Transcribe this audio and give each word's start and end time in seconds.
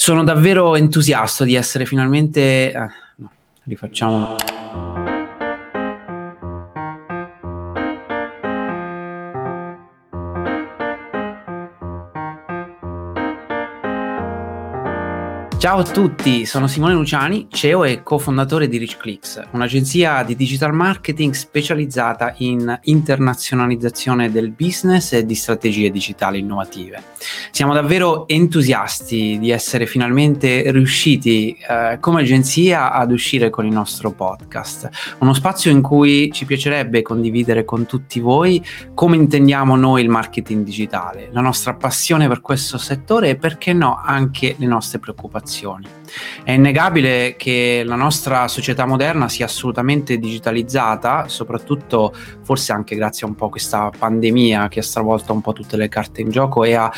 Sono 0.00 0.24
davvero 0.24 0.76
entusiasta 0.76 1.44
di 1.44 1.54
essere 1.54 1.84
finalmente... 1.84 2.72
Eh, 2.72 2.88
no, 3.16 3.30
rifacciamo... 3.64 4.34
Ciao 15.60 15.80
a 15.80 15.84
tutti, 15.84 16.46
sono 16.46 16.66
Simone 16.66 16.94
Luciani, 16.94 17.46
CEO 17.50 17.84
e 17.84 18.02
cofondatore 18.02 18.66
di 18.66 18.78
RichClicks, 18.78 19.48
un'agenzia 19.50 20.22
di 20.22 20.34
digital 20.34 20.72
marketing 20.72 21.34
specializzata 21.34 22.32
in 22.38 22.78
internazionalizzazione 22.84 24.30
del 24.30 24.52
business 24.52 25.12
e 25.12 25.26
di 25.26 25.34
strategie 25.34 25.90
digitali 25.90 26.38
innovative. 26.38 27.02
Siamo 27.50 27.74
davvero 27.74 28.26
entusiasti 28.26 29.38
di 29.38 29.50
essere 29.50 29.84
finalmente 29.84 30.70
riusciti 30.72 31.54
eh, 31.68 31.98
come 32.00 32.22
agenzia 32.22 32.92
ad 32.92 33.12
uscire 33.12 33.50
con 33.50 33.66
il 33.66 33.72
nostro 33.74 34.12
podcast, 34.12 34.88
uno 35.18 35.34
spazio 35.34 35.70
in 35.70 35.82
cui 35.82 36.32
ci 36.32 36.46
piacerebbe 36.46 37.02
condividere 37.02 37.66
con 37.66 37.84
tutti 37.84 38.18
voi 38.18 38.64
come 38.94 39.16
intendiamo 39.16 39.76
noi 39.76 40.00
il 40.00 40.08
marketing 40.08 40.64
digitale, 40.64 41.28
la 41.32 41.42
nostra 41.42 41.74
passione 41.74 42.28
per 42.28 42.40
questo 42.40 42.78
settore 42.78 43.28
e 43.28 43.36
perché 43.36 43.74
no 43.74 44.00
anche 44.02 44.54
le 44.56 44.66
nostre 44.66 44.98
preoccupazioni 44.98 45.48
informazioni. 45.50 45.98
È 46.42 46.52
innegabile 46.52 47.34
che 47.36 47.82
la 47.84 47.94
nostra 47.94 48.48
società 48.48 48.86
moderna 48.86 49.28
sia 49.28 49.44
assolutamente 49.44 50.18
digitalizzata, 50.18 51.28
soprattutto 51.28 52.12
forse 52.42 52.72
anche 52.72 52.96
grazie 52.96 53.26
a 53.26 53.30
un 53.30 53.36
po' 53.36 53.48
questa 53.48 53.90
pandemia 53.96 54.68
che 54.68 54.80
ha 54.80 54.82
stravolto 54.82 55.32
un 55.32 55.40
po' 55.40 55.52
tutte 55.52 55.76
le 55.76 55.88
carte 55.88 56.20
in 56.20 56.30
gioco 56.30 56.64
e 56.64 56.74
ha 56.74 56.90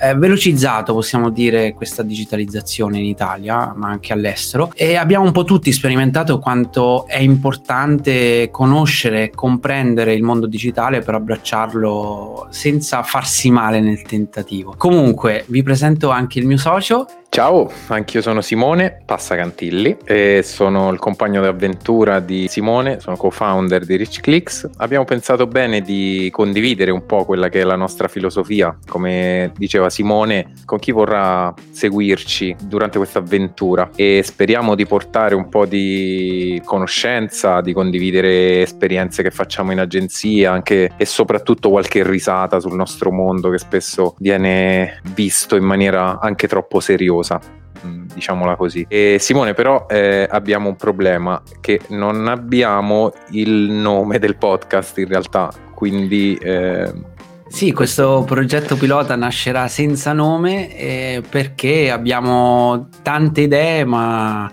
eh, 0.00 0.14
velocizzato, 0.14 0.92
possiamo 0.92 1.30
dire, 1.30 1.72
questa 1.72 2.02
digitalizzazione 2.02 2.98
in 2.98 3.04
Italia, 3.04 3.72
ma 3.74 3.88
anche 3.88 4.12
all'estero. 4.12 4.70
E 4.74 4.96
abbiamo 4.96 5.24
un 5.24 5.32
po' 5.32 5.44
tutti 5.44 5.72
sperimentato 5.72 6.38
quanto 6.38 7.06
è 7.06 7.18
importante 7.18 8.48
conoscere 8.50 9.24
e 9.24 9.30
comprendere 9.30 10.12
il 10.12 10.22
mondo 10.22 10.46
digitale 10.46 11.00
per 11.00 11.14
abbracciarlo 11.14 12.48
senza 12.50 13.02
farsi 13.02 13.50
male 13.50 13.80
nel 13.80 14.02
tentativo. 14.02 14.74
Comunque, 14.76 15.44
vi 15.48 15.62
presento 15.62 16.10
anche 16.10 16.38
il 16.38 16.46
mio 16.46 16.58
socio 16.58 17.06
Ciao, 17.38 17.70
anch'io 17.86 18.20
sono 18.20 18.40
Simone 18.40 19.00
Passacantilli 19.04 19.98
e 20.04 20.40
sono 20.42 20.90
il 20.90 20.98
compagno 20.98 21.40
d'avventura 21.40 22.18
di 22.18 22.48
Simone, 22.48 22.98
sono 22.98 23.16
co-founder 23.16 23.84
di 23.84 23.94
Rich 23.94 24.22
Clicks. 24.22 24.68
Abbiamo 24.78 25.04
pensato 25.04 25.46
bene 25.46 25.80
di 25.80 26.30
condividere 26.32 26.90
un 26.90 27.06
po' 27.06 27.24
quella 27.24 27.48
che 27.48 27.60
è 27.60 27.62
la 27.62 27.76
nostra 27.76 28.08
filosofia, 28.08 28.76
come 28.88 29.52
diceva 29.56 29.88
Simone, 29.88 30.54
con 30.64 30.80
chi 30.80 30.90
vorrà 30.90 31.54
seguirci 31.70 32.56
durante 32.64 32.98
questa 32.98 33.20
avventura? 33.20 33.88
E 33.94 34.20
speriamo 34.24 34.74
di 34.74 34.84
portare 34.84 35.36
un 35.36 35.48
po' 35.48 35.64
di 35.64 36.60
conoscenza, 36.64 37.60
di 37.60 37.72
condividere 37.72 38.62
esperienze 38.62 39.22
che 39.22 39.30
facciamo 39.30 39.70
in 39.70 39.78
agenzia 39.78 40.50
anche 40.50 40.90
e 40.96 41.04
soprattutto 41.04 41.70
qualche 41.70 42.02
risata 42.02 42.58
sul 42.58 42.74
nostro 42.74 43.12
mondo 43.12 43.48
che 43.48 43.58
spesso 43.58 44.16
viene 44.18 45.00
visto 45.14 45.54
in 45.54 45.62
maniera 45.62 46.18
anche 46.18 46.48
troppo 46.48 46.80
seriosa 46.80 47.26
noiosa 47.28 47.40
mm, 47.84 48.06
diciamola 48.14 48.56
così. 48.56 48.86
E 48.88 49.18
Simone, 49.20 49.52
però 49.52 49.86
eh, 49.88 50.26
abbiamo 50.28 50.68
un 50.68 50.76
problema 50.76 51.42
che 51.60 51.80
non 51.88 52.26
abbiamo 52.28 53.12
il 53.30 53.70
nome 53.70 54.18
del 54.18 54.36
podcast 54.36 54.96
in 54.98 55.08
realtà, 55.08 55.50
quindi 55.74 56.36
eh... 56.40 57.16
Sì, 57.48 57.72
questo 57.72 58.24
progetto 58.26 58.76
pilota 58.76 59.16
nascerà 59.16 59.68
senza 59.68 60.12
nome 60.12 60.76
eh, 60.76 61.22
perché 61.26 61.90
abbiamo 61.90 62.88
tante 63.00 63.42
idee, 63.42 63.84
ma 63.84 64.50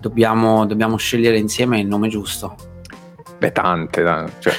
dobbiamo, 0.00 0.66
dobbiamo, 0.66 0.96
scegliere 0.96 1.38
insieme 1.38 1.78
il 1.78 1.86
nome 1.86 2.08
giusto. 2.08 2.56
Beh, 3.38 3.52
tante, 3.52 4.02
tante 4.02 4.32
cioè, 4.40 4.54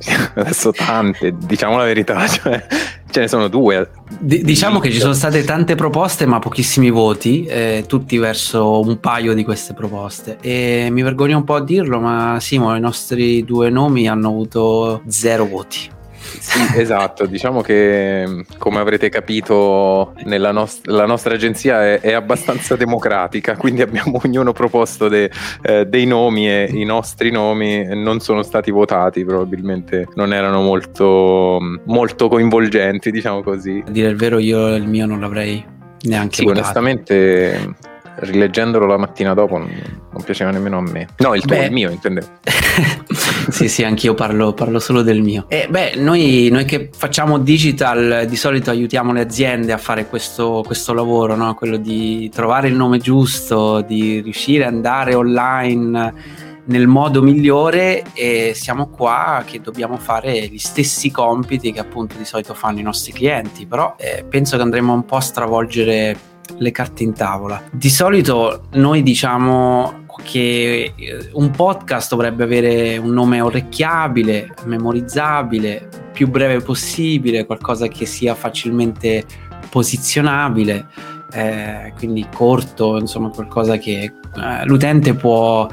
adesso 0.34 0.72
tante, 0.72 1.34
diciamo 1.36 1.76
la 1.76 1.84
verità, 1.84 2.24
cioè, 2.28 2.66
Ce 3.10 3.20
ne 3.20 3.28
sono 3.28 3.48
due. 3.48 3.90
D- 4.18 4.42
diciamo 4.42 4.78
che 4.78 4.90
ci 4.90 5.00
sono 5.00 5.12
state 5.12 5.42
tante 5.44 5.74
proposte, 5.74 6.26
ma 6.26 6.38
pochissimi 6.38 6.90
voti, 6.90 7.44
eh, 7.44 7.84
tutti 7.86 8.16
verso 8.18 8.80
un 8.80 9.00
paio 9.00 9.34
di 9.34 9.44
queste 9.44 9.74
proposte. 9.74 10.38
E 10.40 10.88
mi 10.90 11.02
vergogno 11.02 11.38
un 11.38 11.44
po' 11.44 11.56
a 11.56 11.64
dirlo, 11.64 11.98
ma 11.98 12.38
Simo, 12.40 12.76
i 12.76 12.80
nostri 12.80 13.44
due 13.44 13.68
nomi 13.70 14.08
hanno 14.08 14.28
avuto 14.28 15.02
zero 15.08 15.46
voti. 15.46 15.98
Sì, 16.38 16.78
esatto, 16.78 17.26
diciamo 17.26 17.60
che 17.60 18.44
come 18.58 18.78
avrete 18.78 19.08
capito 19.08 20.14
nost- 20.24 20.86
la 20.86 21.06
nostra 21.06 21.34
agenzia 21.34 21.84
è, 21.84 22.00
è, 22.00 22.12
abbastanza 22.12 22.76
democratica, 22.76 23.56
quindi 23.56 23.82
abbiamo 23.82 24.20
ognuno 24.24 24.52
proposto 24.52 25.08
de- 25.08 25.30
eh, 25.62 25.86
dei 25.86 26.06
nomi 26.06 26.48
e 26.48 26.70
i 26.72 26.84
nostri 26.84 27.30
nomi 27.30 27.84
non 27.94 28.20
sono 28.20 28.42
stati 28.42 28.70
votati, 28.70 29.24
probabilmente 29.24 30.08
non 30.14 30.32
erano 30.32 30.62
molto, 30.62 31.58
molto 31.84 32.28
coinvolgenti, 32.28 33.10
diciamo 33.10 33.42
così. 33.42 33.82
A 33.86 33.90
dire 33.90 34.08
il 34.08 34.16
vero 34.16 34.38
io 34.38 34.74
il 34.74 34.86
mio 34.86 35.06
non 35.06 35.20
l'avrei 35.20 35.64
neanche 36.02 36.36
sì, 36.36 36.44
votato. 36.44 36.60
onestamente 36.60 37.74
rileggendolo 38.20 38.86
la 38.86 38.96
mattina 38.96 39.34
dopo 39.34 39.58
non, 39.58 39.70
non 40.12 40.22
piaceva 40.22 40.50
nemmeno 40.50 40.78
a 40.78 40.82
me. 40.82 41.08
No, 41.18 41.34
il 41.34 41.44
tuo, 41.44 41.56
beh, 41.56 41.66
il 41.66 41.72
mio, 41.72 41.90
intendevo. 41.90 42.26
sì, 43.50 43.68
sì, 43.68 43.84
anch'io 43.84 44.14
parlo, 44.14 44.52
parlo 44.52 44.78
solo 44.78 45.02
del 45.02 45.20
mio. 45.22 45.46
E 45.48 45.66
beh, 45.68 45.94
noi, 45.96 46.48
noi, 46.50 46.64
che 46.64 46.90
facciamo 46.96 47.38
digital 47.38 48.26
di 48.28 48.36
solito 48.36 48.70
aiutiamo 48.70 49.12
le 49.12 49.20
aziende 49.20 49.72
a 49.72 49.78
fare 49.78 50.06
questo, 50.06 50.62
questo 50.64 50.92
lavoro, 50.92 51.36
no? 51.36 51.54
quello 51.54 51.76
di 51.76 52.30
trovare 52.32 52.68
il 52.68 52.74
nome 52.74 52.98
giusto, 52.98 53.80
di 53.80 54.20
riuscire 54.20 54.64
ad 54.64 54.74
andare 54.74 55.14
online 55.14 56.48
nel 56.70 56.86
modo 56.86 57.20
migliore 57.22 58.04
e 58.14 58.52
siamo 58.54 58.88
qua 58.88 59.42
che 59.44 59.60
dobbiamo 59.60 59.96
fare 59.96 60.46
gli 60.46 60.58
stessi 60.58 61.10
compiti 61.10 61.72
che 61.72 61.80
appunto 61.80 62.16
di 62.16 62.24
solito 62.24 62.54
fanno 62.54 62.78
i 62.78 62.82
nostri 62.82 63.12
clienti, 63.12 63.66
però 63.66 63.94
eh, 63.98 64.24
penso 64.28 64.56
che 64.56 64.62
andremo 64.62 64.92
un 64.92 65.04
po' 65.04 65.16
a 65.16 65.20
stravolgere 65.20 66.16
le 66.58 66.70
carte 66.70 67.02
in 67.02 67.12
tavola. 67.12 67.62
Di 67.72 67.90
solito 67.90 68.66
noi 68.72 69.02
diciamo 69.02 70.06
che 70.22 70.92
eh, 70.96 71.28
un 71.32 71.50
podcast 71.50 72.10
dovrebbe 72.10 72.44
avere 72.44 72.96
un 72.98 73.12
nome 73.12 73.40
orecchiabile, 73.40 74.54
memorizzabile, 74.64 75.88
più 76.12 76.28
breve 76.28 76.60
possibile, 76.60 77.46
qualcosa 77.46 77.88
che 77.88 78.06
sia 78.06 78.34
facilmente 78.34 79.24
posizionabile, 79.70 80.86
eh, 81.32 81.92
quindi 81.96 82.26
corto, 82.34 82.98
insomma 82.98 83.30
qualcosa 83.30 83.78
che 83.78 84.02
eh, 84.02 84.64
l'utente 84.66 85.14
può 85.14 85.68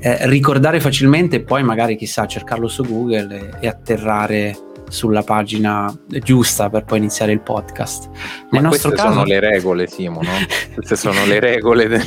eh, 0.00 0.28
ricordare 0.28 0.80
facilmente 0.80 1.36
e 1.36 1.40
poi 1.40 1.62
magari 1.62 1.96
chissà 1.96 2.26
cercarlo 2.26 2.68
su 2.68 2.84
Google 2.84 3.36
e, 3.36 3.50
e 3.60 3.68
atterrare 3.68 4.56
sulla 4.88 5.22
pagina 5.22 5.92
giusta 6.06 6.68
per 6.70 6.84
poi 6.84 6.98
iniziare 6.98 7.32
il 7.32 7.40
podcast. 7.40 8.08
Nel 8.50 8.62
Ma 8.62 8.68
queste 8.68 8.90
caso... 8.90 9.12
sono 9.12 9.24
le 9.24 9.40
regole, 9.40 9.86
Simo, 9.86 10.20
no? 10.22 10.30
queste 10.74 10.96
sono 10.96 11.24
le 11.26 11.40
regole 11.40 11.88
del, 11.88 12.04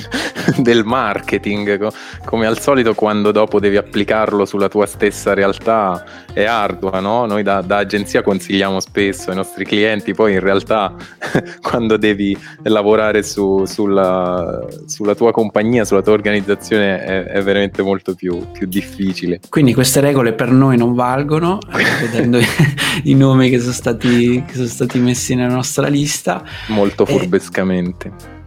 del, 0.58 0.84
marketing. 0.84 1.92
Come 2.26 2.48
al 2.48 2.60
solito, 2.60 2.94
quando 2.94 3.32
dopo 3.32 3.60
devi 3.60 3.78
applicarlo 3.78 4.46
sulla 4.46 4.70
tua 4.70 4.86
stessa 4.86 5.34
realtà 5.34 6.04
è 6.34 6.44
ardua, 6.44 7.00
no? 7.00 7.26
Noi 7.26 7.44
da, 7.44 7.62
da 7.62 7.78
agenzia 7.78 8.22
consigliamo 8.22 8.80
spesso 8.80 9.30
ai 9.30 9.36
nostri 9.36 9.66
clienti, 9.66 10.14
poi 10.14 10.34
in 10.34 10.40
realtà 10.40 10.94
quando 11.62 11.98
devi 11.98 12.38
lavorare 12.64 13.24
su, 13.24 13.66
sulla, 13.66 14.66
sulla, 14.86 15.16
tua 15.16 15.32
compagnia, 15.32 15.86
sulla 15.86 16.02
tua 16.02 16.14
organizzazione 16.14 17.04
è, 17.04 17.24
è 17.24 17.42
veramente 17.42 17.82
molto 17.82 18.16
più, 18.16 18.52
più 18.52 18.68
difficile. 18.68 19.40
Quindi 19.50 19.74
queste 19.74 20.00
regole 20.00 20.34
per 20.34 20.50
noi 20.52 20.78
non 20.78 20.94
valgono, 20.96 21.60
vedendo 22.02 22.40
i 23.04 23.14
nomi 23.14 23.50
che 23.50 23.60
sono, 23.60 23.74
stati, 23.74 24.44
che 24.46 24.54
sono 24.54 24.68
stati 24.68 25.00
messi 25.00 25.36
nella 25.36 25.54
nostra 25.54 25.88
lista. 25.88 26.44
Molto 26.68 27.06
furbescamente. 27.06 28.40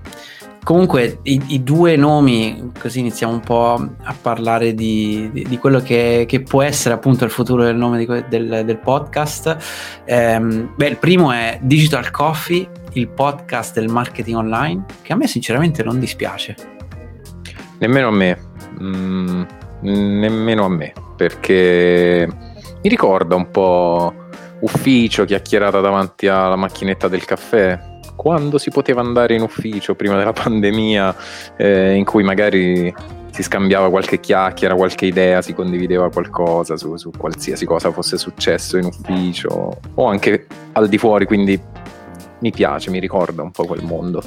Comunque 0.64 1.18
i, 1.24 1.38
i, 1.48 1.62
due 1.62 1.94
nomi, 1.94 2.72
così 2.80 3.00
iniziamo 3.00 3.34
un 3.34 3.40
po' 3.40 3.74
a 3.74 4.16
parlare 4.18 4.72
di, 4.72 5.28
di, 5.30 5.44
di 5.46 5.58
quello 5.58 5.80
che, 5.80 6.24
che, 6.26 6.40
può 6.40 6.62
essere 6.62 6.94
appunto 6.94 7.24
il 7.24 7.30
futuro 7.30 7.64
del 7.64 7.76
nome 7.76 7.98
di, 7.98 8.06
del, 8.30 8.62
del, 8.64 8.78
podcast. 8.78 9.58
Ehm, 10.06 10.72
beh, 10.74 10.86
il 10.86 10.96
primo 10.96 11.32
è 11.32 11.58
Digital 11.60 12.10
Coffee, 12.10 12.66
il 12.92 13.08
podcast 13.08 13.74
del 13.74 13.90
marketing 13.90 14.38
online, 14.38 14.86
che 15.02 15.12
a 15.12 15.16
me 15.16 15.26
sinceramente 15.26 15.82
non 15.82 15.98
dispiace. 15.98 16.56
Nemmeno 17.78 18.08
a 18.08 18.12
me, 18.12 18.38
mm, 18.80 19.42
nemmeno 19.80 20.64
a 20.64 20.70
me, 20.70 20.94
perché 21.14 22.26
mi 22.84 22.90
ricorda 22.90 23.34
un 23.34 23.50
po' 23.50 24.12
ufficio, 24.60 25.24
chiacchierata 25.24 25.80
davanti 25.80 26.28
alla 26.28 26.54
macchinetta 26.54 27.08
del 27.08 27.24
caffè, 27.24 27.80
quando 28.14 28.58
si 28.58 28.70
poteva 28.70 29.00
andare 29.00 29.34
in 29.34 29.40
ufficio 29.40 29.94
prima 29.94 30.18
della 30.18 30.34
pandemia, 30.36 31.16
eh, 31.56 31.94
in 31.94 32.04
cui 32.04 32.22
magari 32.22 32.94
si 33.30 33.42
scambiava 33.42 33.88
qualche 33.88 34.20
chiacchiera, 34.20 34.74
qualche 34.74 35.06
idea, 35.06 35.40
si 35.40 35.54
condivideva 35.54 36.10
qualcosa 36.10 36.76
su, 36.76 36.94
su, 36.96 37.10
qualsiasi 37.16 37.64
cosa 37.64 37.90
fosse 37.90 38.18
successo 38.18 38.76
in 38.76 38.84
ufficio 38.84 39.78
o 39.94 40.04
anche 40.06 40.46
al 40.72 40.86
di 40.86 40.98
fuori, 40.98 41.24
quindi 41.24 41.58
mi 42.40 42.50
piace, 42.50 42.90
mi 42.90 43.00
ricorda 43.00 43.42
un 43.42 43.50
po' 43.50 43.64
quel 43.64 43.82
mondo. 43.82 44.22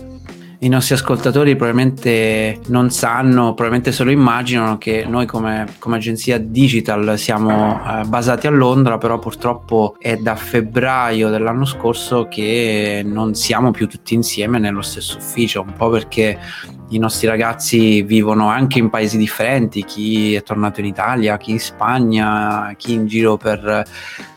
I 0.60 0.70
nostri 0.70 0.96
ascoltatori 0.96 1.56
probabilmente 1.56 2.62
non 2.68 2.90
sanno, 2.90 3.54
probabilmente 3.54 3.92
se 3.92 4.04
lo 4.04 4.10
immaginano 4.10 4.80
che 4.80 5.06
noi 5.08 5.28
come, 5.28 5.68
come 5.78 5.98
agenzia 5.98 6.40
digital 6.40 7.18
siamo 7.20 7.80
eh, 7.80 8.04
basati 8.06 8.48
a 8.48 8.50
Londra, 8.50 8.98
però 8.98 9.20
purtroppo 9.20 9.96
è 10.00 10.16
da 10.16 10.36
febbraio 10.36 11.30
dell'anno 11.30 11.66
scorso 11.66 12.28
che 12.28 13.04
non 13.06 13.36
siamo 13.36 13.70
più 13.70 13.88
tutti 13.88 14.16
insieme 14.16 14.58
nello 14.58 14.82
stesso 14.82 15.18
ufficio, 15.18 15.62
un 15.62 15.74
po' 15.74 15.90
perché 15.90 16.40
i 16.90 16.98
nostri 16.98 17.28
ragazzi 17.28 18.02
vivono 18.02 18.48
anche 18.48 18.80
in 18.80 18.90
paesi 18.90 19.18
differenti, 19.18 19.86
chi 19.86 20.34
è 20.34 20.42
tornato 20.42 20.80
in 20.80 20.88
Italia, 20.88 21.38
chi 21.38 21.52
in 21.52 21.60
Spagna, 21.60 22.74
chi 22.78 22.94
in 22.94 23.06
giro 23.06 23.38
per, 23.38 23.86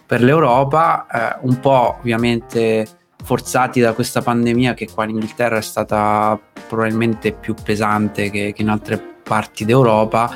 per 0.05 0.23
l'Europa, 0.23 1.07
eh, 1.07 1.39
un 1.43 1.61
po' 1.61 1.97
ovviamente 1.99 3.00
forzati 3.31 3.79
da 3.79 3.93
questa 3.93 4.23
pandemia 4.23 4.75
che 4.75 4.89
qua 4.93 5.05
in 5.05 5.11
Inghilterra 5.11 5.59
è 5.59 5.63
stata 5.63 6.37
probabilmente 6.67 7.31
più 7.31 7.55
pesante 7.55 8.29
che, 8.29 8.53
che 8.53 8.63
in 8.63 8.69
altre 8.69 9.20
parti 9.31 9.65
d'Europa 9.65 10.29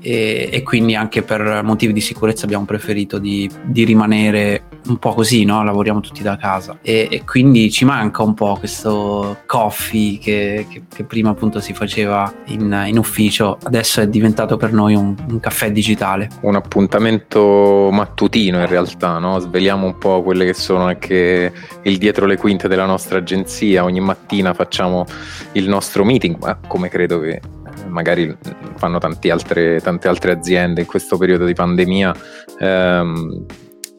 e, 0.00 0.48
e, 0.50 0.62
quindi 0.62 0.94
anche 0.94 1.22
per 1.22 1.60
motivi 1.62 1.92
di 1.92 2.00
sicurezza 2.00 2.46
abbiamo 2.46 2.64
preferito 2.64 3.18
di, 3.18 3.50
di 3.64 3.84
rimanere 3.84 4.62
un 4.86 4.96
po' 4.96 5.12
così, 5.12 5.44
no? 5.44 5.62
lavoriamo 5.62 6.00
tutti 6.00 6.22
da 6.22 6.38
casa 6.38 6.78
e, 6.80 7.08
e, 7.10 7.24
quindi 7.24 7.70
ci 7.70 7.84
manca 7.84 8.22
un 8.22 8.32
po' 8.32 8.56
questo 8.58 9.38
coffee 9.44 10.16
che, 10.18 10.66
che, 10.70 10.84
che 10.88 11.04
prima 11.04 11.28
appunto 11.30 11.60
si 11.60 11.74
faceva 11.74 12.32
in, 12.46 12.84
in, 12.86 12.96
ufficio, 12.96 13.58
adesso 13.64 14.00
è 14.00 14.08
diventato 14.08 14.56
per 14.56 14.72
noi 14.72 14.94
un, 14.94 15.14
un, 15.28 15.40
caffè 15.40 15.70
digitale. 15.70 16.30
Un 16.40 16.54
appuntamento 16.54 17.90
mattutino 17.92 18.60
in 18.60 18.66
realtà, 18.66 19.18
no? 19.18 19.38
sveliamo 19.38 19.84
un 19.84 19.98
po' 19.98 20.22
quelle 20.22 20.46
che 20.46 20.54
sono 20.54 20.84
anche 20.84 21.52
il 21.82 21.98
dietro 21.98 22.24
le 22.24 22.38
quinte 22.38 22.66
della 22.66 22.86
nostra 22.86 23.18
agenzia, 23.18 23.84
ogni 23.84 24.00
mattina 24.00 24.54
facciamo 24.54 25.04
il 25.52 25.68
nostro 25.68 26.02
meeting, 26.04 26.38
ma 26.40 26.58
come 26.66 26.88
credo 26.88 27.20
che 27.20 27.40
magari 27.88 28.36
fanno 28.76 28.98
altre, 29.30 29.80
tante 29.80 30.08
altre 30.08 30.32
aziende 30.32 30.82
in 30.82 30.86
questo 30.86 31.16
periodo 31.16 31.44
di 31.44 31.54
pandemia. 31.54 32.14
Ehm, 32.60 33.46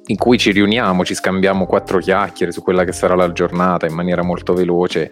in 0.05 0.17
cui 0.17 0.37
ci 0.39 0.51
riuniamo, 0.51 1.05
ci 1.05 1.13
scambiamo 1.13 1.65
quattro 1.67 1.99
chiacchiere 1.99 2.51
su 2.51 2.63
quella 2.63 2.83
che 2.83 2.91
sarà 2.91 3.15
la 3.15 3.31
giornata 3.31 3.85
in 3.85 3.93
maniera 3.93 4.23
molto 4.23 4.53
veloce. 4.53 5.11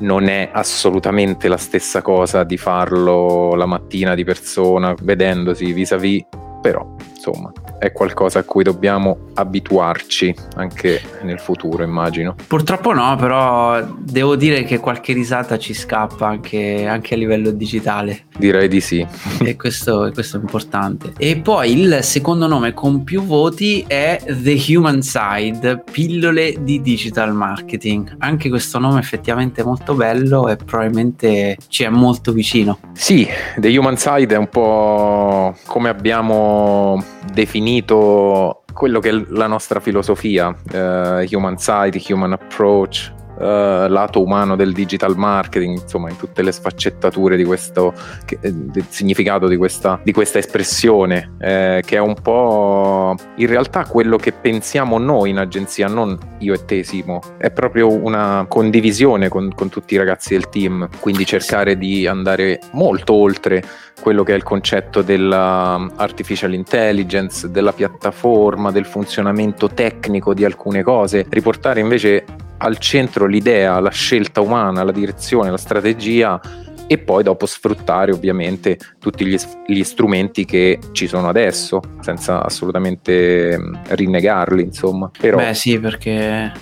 Non 0.00 0.28
è 0.28 0.50
assolutamente 0.52 1.46
la 1.46 1.56
stessa 1.56 2.02
cosa 2.02 2.42
di 2.42 2.56
farlo 2.56 3.54
la 3.54 3.66
mattina 3.66 4.14
di 4.14 4.24
persona, 4.24 4.94
vedendosi 5.00 5.72
vis-à-vis, 5.72 6.24
però 6.60 6.96
insomma 7.14 7.52
è 7.80 7.92
qualcosa 7.92 8.40
a 8.40 8.42
cui 8.44 8.62
dobbiamo 8.62 9.30
abituarci 9.34 10.34
anche 10.56 11.00
nel 11.22 11.40
futuro, 11.40 11.82
immagino. 11.82 12.36
Purtroppo 12.46 12.92
no, 12.92 13.16
però 13.16 13.82
devo 13.98 14.36
dire 14.36 14.64
che 14.64 14.78
qualche 14.78 15.14
risata 15.14 15.58
ci 15.58 15.72
scappa 15.72 16.26
anche, 16.26 16.86
anche 16.86 17.14
a 17.14 17.16
livello 17.16 17.50
digitale. 17.50 18.26
Direi 18.40 18.68
di 18.68 18.80
sì. 18.80 19.06
e 19.44 19.54
questo, 19.54 20.10
questo, 20.14 20.38
è 20.38 20.40
importante. 20.40 21.12
E 21.18 21.36
poi 21.36 21.78
il 21.78 21.98
secondo 22.02 22.46
nome 22.46 22.72
con 22.72 23.04
più 23.04 23.22
voti 23.22 23.84
è 23.86 24.18
The 24.26 24.58
Human 24.74 25.02
Side, 25.02 25.84
pillole 25.92 26.56
di 26.60 26.80
digital 26.80 27.34
marketing. 27.34 28.16
Anche 28.20 28.48
questo 28.48 28.78
nome 28.78 28.96
è 28.96 29.02
effettivamente 29.02 29.62
molto 29.62 29.92
bello 29.92 30.48
e 30.48 30.56
probabilmente 30.56 31.58
ci 31.68 31.84
è 31.84 31.90
molto 31.90 32.32
vicino. 32.32 32.78
Sì, 32.94 33.28
The 33.58 33.76
Human 33.76 33.98
Side 33.98 34.34
è 34.34 34.38
un 34.38 34.48
po' 34.48 35.54
come 35.66 35.90
abbiamo 35.90 37.04
definito 37.34 38.62
quello 38.72 39.00
che 39.00 39.10
è 39.10 39.24
la 39.28 39.46
nostra 39.46 39.80
filosofia, 39.80 40.48
uh, 40.48 41.26
human 41.30 41.58
side, 41.58 42.00
human 42.08 42.32
approach, 42.32 43.12
uh, 43.40 43.88
lato 43.88 44.22
umano 44.22 44.54
del 44.54 44.72
digital 44.72 45.16
marketing, 45.16 45.80
insomma 45.80 46.10
in 46.10 46.16
tutte 46.16 46.42
le 46.42 46.52
sfaccettature 46.52 47.36
di 47.36 47.44
questo, 47.44 47.94
che, 48.24 48.38
eh, 48.40 48.52
del 48.52 48.84
significato 48.88 49.48
di 49.48 49.56
questa, 49.56 50.00
di 50.02 50.12
questa 50.12 50.38
espressione, 50.38 51.36
eh, 51.40 51.82
che 51.84 51.96
è 51.96 52.00
un 52.00 52.14
po' 52.20 53.14
in 53.36 53.46
realtà 53.46 53.84
quello 53.86 54.16
che 54.16 54.32
pensiamo 54.32 54.98
noi 54.98 55.30
in 55.30 55.38
agenzia, 55.38 55.88
non 55.88 56.18
io 56.38 56.54
e 56.54 56.64
te 56.64 56.82
Simo, 56.82 57.20
è 57.38 57.50
proprio 57.50 57.90
una 57.92 58.44
condivisione 58.48 59.28
con, 59.28 59.52
con 59.54 59.68
tutti 59.68 59.94
i 59.94 59.96
ragazzi 59.96 60.34
del 60.34 60.48
team, 60.48 60.88
quindi 61.00 61.24
cercare 61.24 61.78
di 61.78 62.06
andare 62.06 62.60
molto 62.72 63.14
oltre 63.14 63.62
quello 64.00 64.22
che 64.22 64.32
è 64.32 64.36
il 64.36 64.42
concetto 64.42 65.02
dell'artificial 65.02 66.54
intelligence, 66.54 67.50
della 67.50 67.72
piattaforma, 67.72 68.70
del 68.70 68.86
funzionamento 68.86 69.68
tecnico 69.68 70.34
di 70.34 70.44
alcune 70.44 70.82
cose, 70.82 71.26
riportare 71.28 71.80
invece 71.80 72.24
al 72.62 72.78
centro 72.78 73.26
l'idea, 73.26 73.80
la 73.80 73.90
scelta 73.90 74.40
umana, 74.40 74.82
la 74.82 74.92
direzione, 74.92 75.50
la 75.50 75.56
strategia 75.56 76.40
e 76.86 76.98
poi 76.98 77.22
dopo 77.22 77.46
sfruttare 77.46 78.10
ovviamente 78.12 78.76
tutti 78.98 79.24
gli, 79.24 79.36
gli 79.66 79.82
strumenti 79.84 80.44
che 80.44 80.78
ci 80.92 81.06
sono 81.06 81.28
adesso, 81.28 81.80
senza 82.00 82.42
assolutamente 82.44 83.56
mm, 83.56 83.74
rinnegarli, 83.90 84.62
insomma. 84.62 85.10
Però... 85.16 85.36
Beh 85.36 85.54
sì, 85.54 85.78
perché 85.78 86.52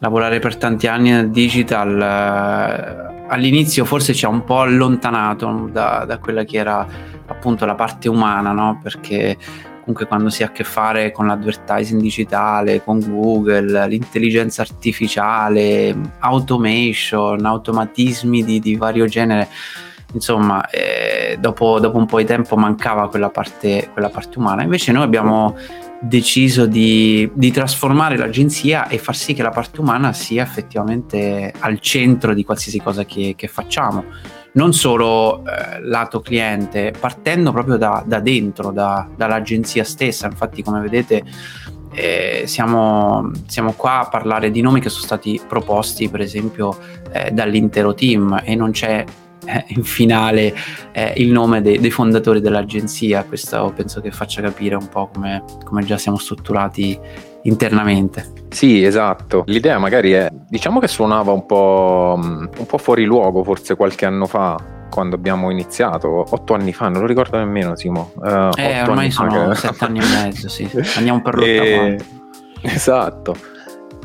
lavorare 0.00 0.40
per 0.40 0.56
tanti 0.56 0.88
anni 0.88 1.10
nel 1.10 1.30
digital 1.30 2.00
eh, 2.00 3.24
all'inizio 3.28 3.84
forse 3.84 4.12
ci 4.12 4.24
ha 4.24 4.28
un 4.28 4.44
po' 4.44 4.60
allontanato 4.60 5.68
da, 5.70 6.04
da 6.04 6.18
quella 6.18 6.44
che 6.44 6.56
era 6.58 6.86
appunto 7.26 7.64
la 7.64 7.74
parte 7.74 8.08
umana, 8.08 8.52
no? 8.52 8.80
Perché 8.82 9.36
comunque 9.86 10.08
quando 10.08 10.30
si 10.30 10.42
ha 10.42 10.46
a 10.46 10.50
che 10.50 10.64
fare 10.64 11.12
con 11.12 11.28
l'advertising 11.28 12.00
digitale, 12.00 12.82
con 12.82 12.98
Google, 12.98 13.86
l'intelligenza 13.86 14.62
artificiale, 14.62 15.96
automation, 16.18 17.46
automatismi 17.46 18.42
di, 18.42 18.58
di 18.58 18.74
vario 18.74 19.06
genere, 19.06 19.46
insomma, 20.12 20.68
eh, 20.70 21.36
dopo, 21.38 21.78
dopo, 21.78 21.98
un 21.98 22.06
po' 22.06 22.18
di 22.18 22.24
tempo 22.24 22.56
mancava 22.56 23.08
quella 23.08 23.30
parte, 23.30 23.90
quella 23.92 24.08
parte 24.08 24.40
umana. 24.40 24.64
Invece 24.64 24.90
noi 24.90 25.04
abbiamo 25.04 25.56
deciso 26.00 26.66
di, 26.66 27.30
di, 27.32 27.52
trasformare 27.52 28.16
l'agenzia 28.16 28.88
e 28.88 28.98
far 28.98 29.14
sì 29.14 29.34
che 29.34 29.42
la 29.42 29.50
parte 29.50 29.80
umana 29.80 30.12
sia 30.12 30.42
effettivamente 30.42 31.54
al 31.60 31.78
centro 31.78 32.34
di 32.34 32.44
qualsiasi 32.44 32.80
cosa 32.80 33.04
che, 33.04 33.34
che 33.36 33.46
facciamo 33.46 34.34
non 34.56 34.72
solo 34.72 35.44
eh, 35.44 35.80
lato 35.82 36.20
cliente, 36.20 36.92
partendo 36.98 37.52
proprio 37.52 37.76
da, 37.76 38.02
da 38.04 38.20
dentro, 38.20 38.72
da, 38.72 39.08
dall'agenzia 39.14 39.84
stessa. 39.84 40.26
Infatti, 40.26 40.62
come 40.62 40.80
vedete, 40.80 41.22
eh, 41.92 42.44
siamo, 42.46 43.30
siamo, 43.46 43.72
qua 43.72 44.00
a 44.00 44.08
parlare 44.08 44.50
di 44.50 44.60
nomi 44.60 44.80
che 44.80 44.88
sono 44.88 45.04
stati 45.04 45.40
proposti, 45.46 46.08
per 46.08 46.20
esempio, 46.20 46.76
eh, 47.12 47.30
dall'intero 47.30 47.94
team 47.94 48.40
e 48.44 48.54
non 48.54 48.70
c'è 48.70 49.04
eh, 49.46 49.64
in 49.68 49.82
finale 49.84 50.54
eh, 50.92 51.14
il 51.16 51.30
nome 51.30 51.62
dei, 51.62 51.78
dei, 51.78 51.90
fondatori 51.90 52.40
dell'agenzia. 52.40 53.24
Questo 53.24 53.72
penso 53.74 54.00
che 54.00 54.10
faccia 54.10 54.42
capire 54.42 54.74
un 54.74 54.88
po' 54.88 55.08
come, 55.12 55.42
come 55.64 55.84
già 55.84 55.96
siamo 55.98 56.18
strutturati 56.18 56.98
internamente. 57.42 58.32
Sì, 58.50 58.82
esatto. 58.84 59.44
L'idea 59.46 59.78
magari 59.78 60.12
è, 60.12 60.30
diciamo 60.48 60.80
che 60.80 60.88
suonava 60.88 61.32
un 61.32 61.46
po', 61.46 62.18
mm, 62.18 62.46
un 62.58 62.66
po' 62.66 62.78
fuori 62.78 63.04
luogo 63.04 63.42
forse 63.42 63.76
qualche 63.76 64.06
anno 64.06 64.26
fa, 64.26 64.56
quando 64.90 65.16
abbiamo 65.16 65.50
iniziato, 65.50 66.24
otto 66.28 66.54
anni 66.54 66.72
fa, 66.72 66.88
non 66.88 67.00
lo 67.00 67.06
ricordo 67.06 67.36
nemmeno 67.38 67.76
Simo. 67.76 68.12
Uh, 68.16 68.50
eh, 68.56 68.82
ormai 68.82 69.10
sono 69.10 69.48
che... 69.48 69.54
sette 69.56 69.84
anni 69.84 70.00
e 70.00 70.06
mezzo, 70.22 70.48
sì. 70.48 70.68
Andiamo 70.96 71.22
per 71.22 71.34
l'ottavo. 71.34 72.04
E... 72.62 72.64
Esatto. 72.74 73.36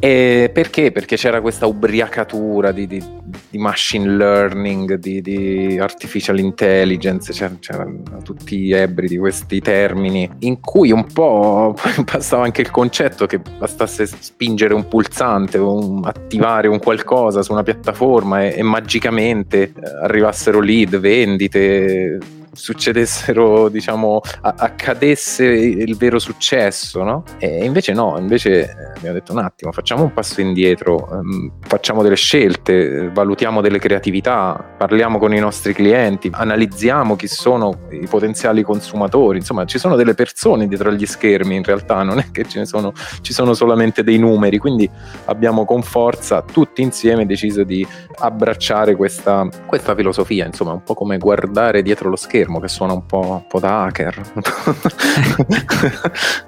E 0.03 0.49
perché? 0.51 0.91
Perché 0.91 1.15
c'era 1.15 1.41
questa 1.41 1.67
ubriacatura 1.67 2.71
di, 2.71 2.87
di, 2.87 3.03
di 3.51 3.57
machine 3.59 4.15
learning, 4.15 4.95
di, 4.95 5.21
di 5.21 5.77
artificial 5.79 6.39
intelligence, 6.39 7.31
c'erano, 7.31 7.57
c'erano 7.59 8.01
tutti 8.23 8.71
ebri 8.71 9.07
di 9.07 9.19
questi 9.19 9.61
termini, 9.61 10.27
in 10.39 10.59
cui 10.59 10.91
un 10.91 11.05
po' 11.05 11.75
passava 12.03 12.45
anche 12.45 12.61
il 12.61 12.71
concetto 12.71 13.27
che 13.27 13.37
bastasse 13.37 14.07
spingere 14.07 14.73
un 14.73 14.87
pulsante, 14.87 15.59
un, 15.59 16.01
attivare 16.03 16.67
un 16.67 16.79
qualcosa 16.79 17.43
su 17.43 17.51
una 17.51 17.61
piattaforma 17.61 18.43
e, 18.45 18.55
e 18.57 18.63
magicamente 18.63 19.61
eh, 19.65 19.73
arrivassero 20.01 20.61
lead, 20.61 20.97
vendite 20.97 22.17
succedessero, 22.53 23.69
diciamo, 23.69 24.21
a- 24.41 24.55
accadesse 24.57 25.45
il 25.45 25.95
vero 25.95 26.19
successo, 26.19 27.03
no? 27.03 27.23
E 27.37 27.63
invece 27.63 27.93
no, 27.93 28.17
invece 28.19 28.61
eh, 28.61 28.91
abbiamo 28.95 29.15
detto 29.15 29.31
un 29.31 29.39
attimo, 29.39 29.71
facciamo 29.71 30.03
un 30.03 30.13
passo 30.13 30.41
indietro, 30.41 31.07
um, 31.11 31.51
facciamo 31.61 32.03
delle 32.03 32.15
scelte, 32.15 33.09
valutiamo 33.13 33.61
delle 33.61 33.79
creatività, 33.79 34.73
parliamo 34.77 35.17
con 35.17 35.33
i 35.33 35.39
nostri 35.39 35.73
clienti, 35.73 36.29
analizziamo 36.31 37.15
chi 37.15 37.27
sono 37.27 37.87
i 37.91 38.07
potenziali 38.07 38.63
consumatori, 38.63 39.37
insomma 39.37 39.65
ci 39.65 39.79
sono 39.79 39.95
delle 39.95 40.13
persone 40.13 40.67
dietro 40.67 40.89
agli 40.89 41.05
schermi 41.05 41.55
in 41.55 41.63
realtà, 41.63 42.03
non 42.03 42.19
è 42.19 42.31
che 42.31 42.45
ce 42.45 42.59
ne 42.59 42.65
sono, 42.65 42.91
ci 43.21 43.33
sono 43.33 43.53
solamente 43.53 44.03
dei 44.03 44.17
numeri, 44.17 44.57
quindi 44.57 44.89
abbiamo 45.25 45.65
con 45.65 45.81
forza 45.81 46.41
tutti 46.41 46.81
insieme 46.81 47.25
deciso 47.25 47.63
di 47.63 47.85
abbracciare 48.17 48.95
questa, 48.95 49.47
questa 49.65 49.95
filosofia, 49.95 50.45
insomma 50.45 50.73
un 50.73 50.83
po' 50.83 50.93
come 50.93 51.17
guardare 51.17 51.81
dietro 51.81 52.09
lo 52.09 52.15
schermo 52.15 52.40
che 52.59 52.67
suona 52.67 52.93
un 52.93 53.05
po', 53.05 53.19
un 53.19 53.47
po 53.47 53.59
da 53.59 53.83
hacker, 53.83 54.21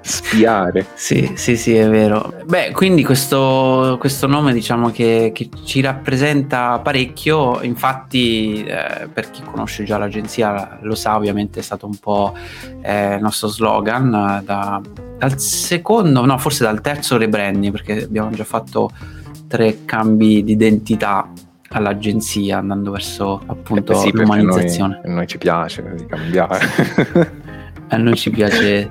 spiare. 0.00 0.86
Sì, 0.94 1.32
sì, 1.34 1.56
sì, 1.56 1.76
è 1.76 1.88
vero. 1.88 2.34
Beh, 2.44 2.72
quindi 2.72 3.04
questo, 3.04 3.96
questo 3.98 4.26
nome 4.26 4.52
diciamo 4.52 4.90
che, 4.90 5.32
che, 5.34 5.48
ci 5.64 5.80
rappresenta 5.80 6.78
parecchio, 6.80 7.62
infatti 7.62 8.64
eh, 8.64 9.08
per 9.12 9.30
chi 9.30 9.42
conosce 9.42 9.84
già 9.84 9.98
l'agenzia 9.98 10.78
lo 10.82 10.94
sa, 10.94 11.16
ovviamente 11.16 11.60
è 11.60 11.62
stato 11.62 11.86
un 11.86 11.96
po' 11.96 12.34
eh, 12.82 13.14
il 13.14 13.22
nostro 13.22 13.48
slogan 13.48 14.42
da, 14.44 14.80
dal 15.18 15.38
secondo, 15.38 16.24
no 16.24 16.38
forse 16.38 16.64
dal 16.64 16.80
terzo 16.80 17.16
rebranding 17.16 17.72
perché 17.72 18.04
abbiamo 18.04 18.30
già 18.30 18.44
fatto 18.44 18.90
tre 19.46 19.84
cambi 19.84 20.42
di 20.42 20.52
identità 20.52 21.28
all'agenzia 21.74 22.58
andando 22.58 22.92
verso 22.92 23.42
appunto 23.46 23.92
eh 23.92 23.96
sì, 23.96 24.10
l'umanizzazione. 24.12 25.00
A 25.02 25.06
noi, 25.06 25.14
noi 25.16 25.26
ci 25.26 25.38
piace 25.38 26.06
cambiare. 26.08 26.66
a 27.88 27.96
noi 27.96 28.14
ci 28.14 28.30
piace 28.30 28.90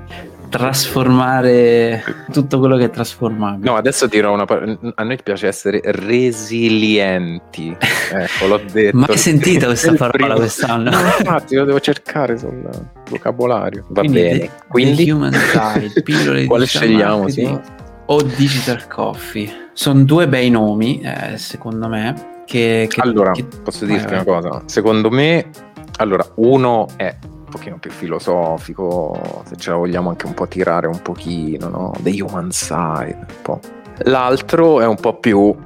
trasformare 0.50 2.04
tutto 2.30 2.58
quello 2.60 2.76
che 2.76 2.84
è 2.84 2.90
trasformabile. 2.90 3.68
No, 3.68 3.76
adesso 3.76 4.06
dirò 4.06 4.32
una 4.32 4.44
parola. 4.44 4.78
A 4.94 5.02
noi 5.02 5.18
piace 5.22 5.48
essere 5.48 5.80
resilienti. 5.82 7.76
Ecco, 8.14 8.46
l'ho 8.46 8.60
detto. 8.70 8.96
Ma 8.96 9.06
hai 9.08 9.16
sentito 9.16 9.66
questa 9.66 9.92
parola 9.94 10.12
primo. 10.12 10.34
quest'anno? 10.34 10.90
No, 10.90 10.98
infatti, 10.98 11.56
lo 11.56 11.64
devo 11.64 11.80
cercare 11.80 12.38
sul 12.38 12.62
vocabolario. 13.08 13.86
Va 13.88 14.02
Quindi 14.02 14.20
bene. 14.20 14.38
The, 14.38 14.50
Quindi, 14.68 15.04
the 15.04 15.10
Human 15.10 15.32
Side, 15.32 16.02
pillole 16.02 16.44
quale 16.44 16.66
scegliamo? 16.66 17.28
Sì? 17.28 17.58
O 18.06 18.22
Digital 18.22 18.86
Coffee. 18.86 19.70
Sono 19.72 20.04
due 20.04 20.28
bei 20.28 20.50
nomi, 20.50 21.00
eh, 21.00 21.38
secondo 21.38 21.88
me. 21.88 22.33
Che, 22.44 22.86
che, 22.88 23.00
allora, 23.00 23.32
che... 23.32 23.44
posso 23.44 23.84
dirti 23.84 24.12
eh, 24.12 24.16
una 24.16 24.24
cosa? 24.24 24.62
Secondo 24.66 25.10
me, 25.10 25.50
allora, 25.98 26.26
uno 26.36 26.88
è 26.96 27.16
pochino 27.50 27.78
più 27.78 27.90
filosofico, 27.90 29.42
se 29.46 29.56
ce 29.56 29.70
la 29.70 29.76
vogliamo 29.76 30.10
anche 30.10 30.26
un 30.26 30.34
po' 30.34 30.48
tirare 30.48 30.86
un 30.86 31.00
pochino, 31.00 31.68
no? 31.68 31.92
The 32.00 32.20
Human 32.20 32.50
Side, 32.50 33.16
un 33.20 33.42
po'. 33.42 33.60
L'altro 33.98 34.80
è 34.80 34.86
un 34.86 34.96
po' 34.96 35.18
più 35.18 35.56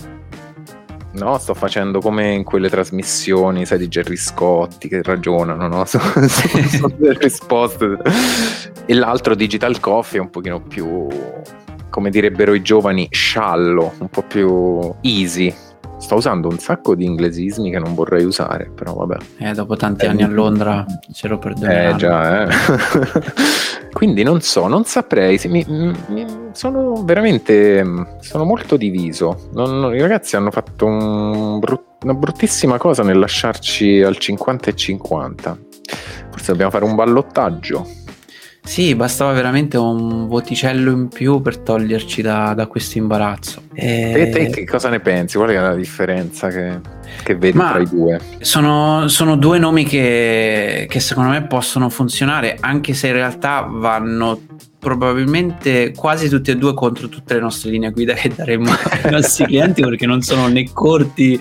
no? 1.19 1.39
Sto 1.39 1.55
facendo 1.55 2.01
come 2.01 2.33
in 2.33 2.45
quelle 2.45 2.69
trasmissioni, 2.69 3.67
sai, 3.67 3.79
di 3.79 3.89
Gerry 3.89 4.17
Scotti 4.17 4.89
che 4.89 5.03
ragionano, 5.03 5.69
no? 5.69 5.85
Su, 5.87 5.99
su, 5.99 6.49
su 6.69 6.87
delle 6.97 7.19
risposte. 7.19 7.99
E 8.87 8.95
l'altro 8.95 9.35
Digital 9.35 9.81
Coffee 9.81 10.19
è 10.19 10.23
un 10.23 10.31
pochino 10.31 10.61
più, 10.61 11.07
come 11.91 12.11
direbbero 12.11 12.55
i 12.55 12.63
giovani, 12.63 13.09
sciallo, 13.11 13.95
un 13.99 14.09
po' 14.09 14.23
più 14.23 14.95
easy, 15.03 15.55
Sto 15.99 16.15
usando 16.15 16.49
un 16.49 16.59
sacco 16.59 16.95
di 16.95 17.05
inglesismi 17.05 17.71
che 17.71 17.79
non 17.79 17.95
vorrei 17.95 18.25
usare, 18.25 18.71
però 18.73 18.95
vabbè. 18.95 19.17
Eh, 19.39 19.53
dopo 19.53 19.77
tanti 19.77 20.05
eh, 20.05 20.09
anni 20.09 20.23
a 20.23 20.29
Londra 20.29 20.87
ce 21.13 21.27
lo 21.27 21.39
perdoneranno. 21.39 21.95
Eh 21.95 21.97
già, 21.97 22.43
eh. 22.45 22.49
Quindi 23.93 24.23
non 24.23 24.41
so, 24.41 24.69
non 24.69 24.85
saprei, 24.85 25.41
mi, 25.47 25.65
mi, 25.67 26.27
sono 26.53 27.03
veramente, 27.05 27.85
sono 28.21 28.45
molto 28.45 28.77
diviso. 28.77 29.49
Non, 29.55 29.93
I 29.95 30.01
ragazzi 30.01 30.37
hanno 30.37 30.53
fatto 30.53 30.87
un 30.87 31.59
brut, 31.59 32.05
una 32.05 32.15
bruttissima 32.15 32.79
cosa 32.79 33.03
nel 33.03 33.19
lasciarci 33.19 34.01
al 34.01 34.17
50 34.17 34.71
e 34.71 34.77
50. 34.77 35.59
Forse 36.31 36.53
dobbiamo 36.53 36.71
fare 36.71 36.85
un 36.85 36.95
ballottaggio. 36.95 37.87
Sì, 38.69 38.95
bastava 38.95 39.33
veramente 39.33 39.79
un 39.79 40.29
voticello 40.29 40.91
in 40.91 41.09
più 41.09 41.41
per 41.41 41.57
toglierci 41.57 42.21
da, 42.21 42.53
da 42.53 42.67
questo 42.67 42.99
imbarazzo. 42.99 43.63
E... 43.73 44.13
e 44.13 44.29
te 44.29 44.51
che 44.51 44.67
cosa 44.67 44.91
ne 44.91 45.01
pensi? 45.01 45.39
Qual 45.39 45.49
è 45.49 45.59
la 45.59 45.75
differenza 45.75 46.49
che, 46.49 46.79
che 47.23 47.35
vedi 47.35 47.57
Ma 47.57 47.71
tra 47.71 47.81
i 47.81 47.89
due? 47.89 48.21
Sono, 48.41 49.09
sono 49.09 49.37
due 49.37 49.59
nomi 49.59 49.85
che, 49.85 50.87
che 50.87 51.01
secondo 51.01 51.31
me 51.31 51.47
possono 51.47 51.89
funzionare, 51.89 52.59
anche 52.61 52.93
se 52.93 53.07
in 53.07 53.15
realtà 53.15 53.67
vanno 53.67 54.39
probabilmente 54.79 55.93
quasi 55.95 56.29
tutti 56.29 56.53
e 56.53 56.57
due 56.57 56.73
contro 56.73 57.09
tutte 57.09 57.35
le 57.35 57.41
nostre 57.41 57.71
linee 57.71 57.91
guida 57.91 58.15
che 58.15 58.33
daremo 58.35 58.71
ai 58.71 59.11
nostri 59.11 59.47
clienti 59.47 59.83
perché 59.83 60.07
non 60.07 60.23
sono 60.23 60.47
né 60.47 60.71
corti, 60.73 61.39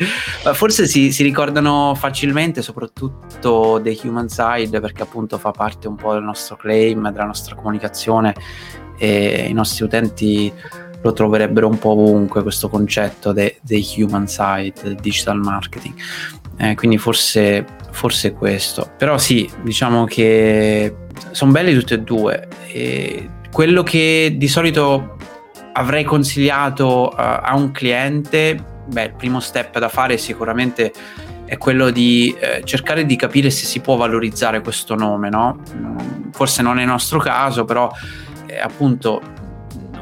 forse 0.54 0.88
si, 0.88 1.12
si, 1.12 1.24
ricordano 1.24 1.94
facilmente 1.96 2.62
soprattutto 2.62 3.80
The 3.84 3.98
Human 4.04 4.28
Side 4.28 4.80
perché 4.80 5.04
appunto 5.04 5.38
fa 5.38 5.52
parte 5.52 5.88
un 5.88 5.96
po' 5.96 6.14
del 6.14 6.24
nostro 6.24 6.56
claim, 6.56 7.12
della 7.12 7.26
nostra 7.26 7.56
comunicazione 7.56 8.34
e 8.98 9.46
i 9.48 9.54
nostri 9.54 9.86
utenti 9.86 10.52
lo 11.02 11.14
troverebbero 11.14 11.68
un 11.68 11.78
po' 11.78 11.92
ovunque 11.92 12.42
questo 12.42 12.70
concetto 12.70 13.32
dei 13.32 13.86
human 13.98 14.28
side, 14.28 14.74
del 14.82 14.96
digital 14.96 15.40
marketing. 15.40 15.94
Eh, 16.58 16.76
quindi 16.76 16.98
forse, 16.98 17.66
forse 17.92 18.34
questo. 18.34 18.92
Però 18.98 19.18
sì, 19.18 19.50
diciamo 19.62 20.06
che 20.06 20.96
sono 21.32 21.52
belli 21.52 21.74
tutti 21.74 21.94
e 21.94 22.00
due. 22.00 22.48
E 22.68 23.30
quello 23.52 23.84
che 23.84 24.36
di 24.38 24.48
solito 24.48 25.18
avrei 25.74 26.04
consigliato 26.04 27.10
uh, 27.10 27.16
a 27.16 27.56
un 27.56 27.72
cliente, 27.72 28.58
beh, 28.88 29.04
il 29.04 29.14
primo 29.14 29.40
step 29.40 29.78
da 29.78 29.90
fare 29.90 30.18
sicuramente 30.18 30.92
è 31.46 31.58
quello 31.58 31.92
di 31.92 32.36
eh, 32.40 32.62
cercare 32.66 33.06
di 33.06 33.16
capire 33.16 33.50
se 33.50 33.66
si 33.66 33.80
può 33.80 33.96
valorizzare 33.96 34.62
questo 34.62 34.96
nome, 34.96 35.30
no? 35.30 35.62
Forse 36.32 36.62
non 36.62 36.78
è 36.78 36.82
il 36.82 36.90
nostro 36.90 37.20
caso, 37.20 37.64
però 37.64 37.90
eh, 38.48 38.60
appunto 38.60 39.22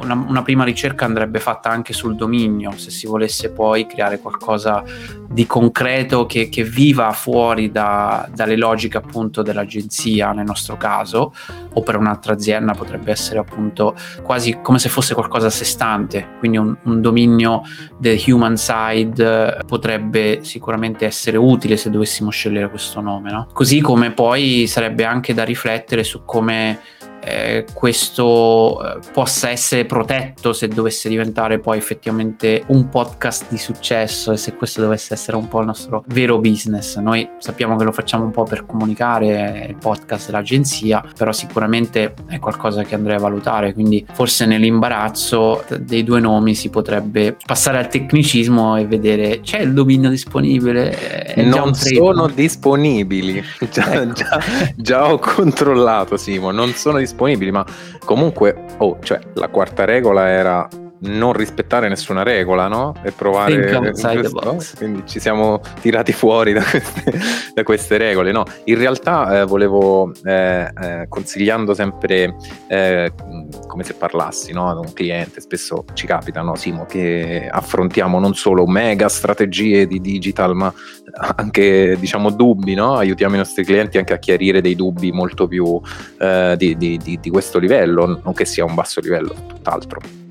una, 0.05 0.13
una, 0.13 0.41
prima 0.41 0.63
ricerca 0.63 1.05
andrebbe 1.05 1.39
fatta 1.39 1.69
anche 1.69 1.93
sul 1.93 2.15
dominio, 2.15 2.71
se 2.77 2.91
si 2.91 3.07
volesse 3.07 3.51
poi 3.51 3.85
creare 3.85 4.19
qualcosa 4.19 4.83
di 5.27 5.45
concreto 5.45 6.25
che, 6.25 6.49
che 6.49 6.63
viva 6.63 7.11
fuori 7.11 7.71
da, 7.71 8.27
dalle 8.33 8.55
logiche 8.55 8.97
appunto 8.97 9.41
dell'agenzia 9.41 10.31
nel 10.31 10.45
nostro 10.45 10.77
caso, 10.77 11.33
o 11.73 11.81
per 11.81 11.97
un'altra 11.97 12.33
azienda 12.33 12.73
potrebbe 12.73 13.11
essere 13.11 13.39
appunto 13.39 13.95
quasi 14.23 14.59
come 14.61 14.79
se 14.79 14.89
fosse 14.89 15.13
qualcosa 15.13 15.47
a 15.47 15.51
sé 15.51 15.65
stante, 15.65 16.35
quindi 16.39 16.57
un, 16.57 16.75
un 16.83 17.01
dominio 17.01 17.63
del 17.97 18.21
human 18.27 18.55
side 18.55 19.63
potrebbe 19.67 20.39
sicuramente 20.43 21.05
essere 21.05 21.37
utile 21.37 21.75
se 21.75 21.89
dovessimo 21.89 22.29
scegliere 22.29 22.69
questo 22.69 23.01
nome, 23.01 23.31
no? 23.31 23.47
Così 23.51 23.81
come 23.81 24.11
poi 24.11 24.67
sarebbe 24.67 25.03
anche 25.03 25.33
da 25.33 25.43
riflettere 25.43 26.03
su 26.03 26.23
come 26.23 26.79
eh, 27.25 27.65
questo 27.73 28.79
eh, 28.83 28.99
possa 29.11 29.49
essere 29.49 29.85
protetto 29.85 30.53
se 30.53 30.67
dovesse 30.67 31.09
diventare 31.09 31.57
poi 31.57 31.79
effettivamente 31.79 32.63
un 32.67 32.87
podcast 32.87 33.45
di 33.49 33.57
successo 33.57 34.31
e 34.31 34.37
se 34.37 34.53
questo 34.53 34.81
dovesse 34.81 35.15
essere 35.15 35.35
un 35.35 35.47
po' 35.47 35.59
il 35.61 35.65
nostro 35.65 36.03
vero 36.09 36.37
business. 36.37 36.97
Noi 36.97 37.27
sappiamo 37.39 37.75
che 37.77 37.83
lo 37.83 37.91
facciamo 37.91 38.25
un 38.25 38.31
po' 38.31 38.43
per 38.43 38.67
comunicare 38.67 39.65
il 39.67 39.75
podcast 39.75 40.27
dell'agenzia, 40.27 41.03
però 41.17 41.31
sicuramente 41.31 42.13
è 42.27 42.37
qualcosa 42.37 42.83
che 42.83 42.93
andrei 42.93 43.15
a 43.15 43.19
valutare, 43.19 43.73
quindi 43.73 44.05
forse 44.13 44.45
nell'imbarazzo 44.45 45.63
dei 45.79 46.03
due 46.03 46.19
nomi 46.19 46.53
si 46.53 46.69
potrebbe 46.69 47.37
passare 47.43 47.79
al 47.79 47.87
tecnicismo 47.87 48.77
e 48.77 48.85
vedere 48.85 49.39
c'è 49.41 49.61
il 49.61 49.73
dominio 49.73 50.11
disponibile. 50.11 51.33
È 51.33 51.41
non 51.41 51.73
sono 51.73 52.27
disponibili, 52.27 53.43
già, 53.71 53.93
ecco. 53.93 54.13
già, 54.13 54.39
già 54.75 55.11
ho 55.11 55.17
controllato 55.17 56.17
Simo, 56.17 56.51
non 56.51 56.73
sono 56.73 56.99
disponibili 56.99 57.13
disponibili, 57.15 57.51
ma 57.51 57.65
comunque, 58.03 58.75
oh, 58.79 58.97
cioè, 59.01 59.19
la 59.33 59.47
quarta 59.47 59.85
regola 59.85 60.27
era 60.27 60.67
non 60.99 61.33
rispettare 61.33 61.89
nessuna 61.89 62.23
regola, 62.23 62.67
no? 62.67 62.93
E 63.03 63.11
provare 63.11 63.55
questo, 64.55 64.77
quindi 64.77 65.03
ci 65.05 65.19
siamo 65.19 65.61
tirati 65.81 66.13
fuori 66.13 66.53
da 66.53 66.63
queste, 66.63 67.13
da 67.53 67.63
queste 67.63 67.97
regole, 67.97 68.31
no? 68.31 68.43
In 68.65 68.77
realtà 68.77 69.41
eh, 69.41 69.45
volevo 69.45 70.11
eh, 70.23 70.71
eh, 70.81 71.05
consigliando 71.07 71.73
sempre 71.73 72.35
eh, 72.67 73.11
come 73.67 73.83
se 73.83 73.93
parlassi 73.93 74.53
no? 74.53 74.69
ad 74.69 74.77
un 74.77 74.93
cliente, 74.93 75.41
spesso 75.41 75.85
ci 75.93 76.05
capita, 76.05 76.41
no, 76.41 76.55
Simo, 76.55 76.85
che 76.85 77.47
affrontiamo 77.51 78.19
non 78.19 78.33
solo 78.33 78.65
mega 78.65 79.09
strategie 79.09 79.87
di 79.87 79.99
digital, 79.99 80.55
ma 80.55 80.73
anche 81.35 81.97
diciamo 81.99 82.29
dubbi, 82.29 82.73
no? 82.73 82.95
Aiutiamo 82.95 83.35
i 83.35 83.39
nostri 83.39 83.63
clienti 83.63 83.97
anche 83.97 84.13
a 84.13 84.17
chiarire 84.17 84.61
dei 84.61 84.75
dubbi 84.75 85.11
molto 85.11 85.47
più 85.47 85.79
eh, 86.19 86.55
di, 86.57 86.75
di, 86.77 86.97
di, 86.97 87.19
di 87.19 87.29
questo 87.29 87.59
livello, 87.59 88.21
non 88.23 88.33
che 88.33 88.45
sia 88.45 88.65
un 88.65 88.73
basso 88.73 88.99
livello, 89.01 89.33
tutt'altro. 89.47 90.24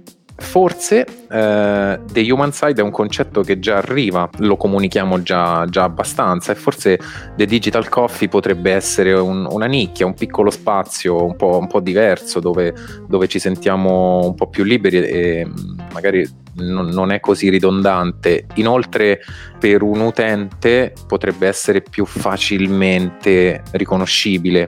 Forse 0.45 1.05
eh, 1.31 2.01
The 2.13 2.33
Human 2.33 2.53
Side 2.53 2.81
è 2.81 2.85
un 2.85 2.93
concetto 2.93 3.41
che 3.41 3.59
già 3.59 3.79
arriva, 3.79 4.29
lo 4.39 4.57
comunichiamo 4.57 5.21
già, 5.23 5.65
già 5.69 5.83
abbastanza 5.83 6.53
e 6.53 6.55
forse 6.55 6.99
The 7.35 7.47
Digital 7.47 7.89
Coffee 7.89 8.29
potrebbe 8.29 8.71
essere 8.71 9.13
un, 9.15 9.47
una 9.51 9.67
nicchia, 9.67 10.07
un 10.07 10.15
piccolo 10.15 10.51
spazio 10.51 11.25
un 11.25 11.35
po', 11.35 11.59
un 11.59 11.67
po 11.67 11.81
diverso 11.81 12.39
dove, 12.39 12.73
dove, 13.09 13.27
ci 13.27 13.41
sentiamo 13.41 14.21
un 14.25 14.35
po' 14.35 14.49
più 14.49 14.63
liberi 14.63 14.99
e 14.99 15.51
magari 15.93 16.25
non, 16.57 16.87
non 16.89 17.11
è 17.11 17.19
così 17.19 17.49
ridondante. 17.49 18.47
Inoltre 18.55 19.21
per 19.59 19.83
un 19.83 20.01
utente 20.01 20.93
potrebbe 21.09 21.49
essere 21.49 21.81
più 21.81 22.05
facilmente 22.05 23.63
riconoscibile 23.73 24.67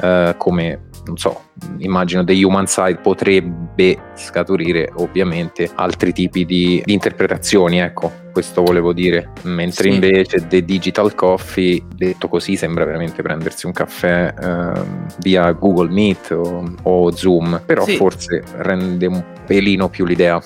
eh, 0.00 0.34
come 0.38 0.90
non 1.04 1.16
so, 1.16 1.42
immagino 1.78 2.22
The 2.24 2.44
Human 2.44 2.66
Side 2.66 2.98
potrebbe 3.02 3.98
scaturire 4.14 4.90
ovviamente 4.96 5.70
altri 5.74 6.12
tipi 6.12 6.44
di, 6.44 6.82
di 6.84 6.92
interpretazioni, 6.92 7.78
ecco, 7.78 8.10
questo 8.32 8.62
volevo 8.62 8.92
dire. 8.92 9.30
Mentre 9.42 9.88
sì. 9.88 9.94
invece 9.94 10.46
The 10.46 10.64
Digital 10.64 11.14
Coffee, 11.14 11.82
detto 11.94 12.28
così, 12.28 12.56
sembra 12.56 12.84
veramente 12.84 13.22
prendersi 13.22 13.66
un 13.66 13.72
caffè 13.72 14.34
eh, 14.40 14.82
via 15.18 15.50
Google 15.52 15.90
Meet 15.90 16.30
o, 16.30 16.74
o 16.82 17.10
Zoom, 17.10 17.62
però 17.66 17.84
sì. 17.84 17.96
forse 17.96 18.42
rende 18.56 19.06
un 19.06 19.22
pelino 19.46 19.88
più 19.88 20.04
l'idea. 20.04 20.40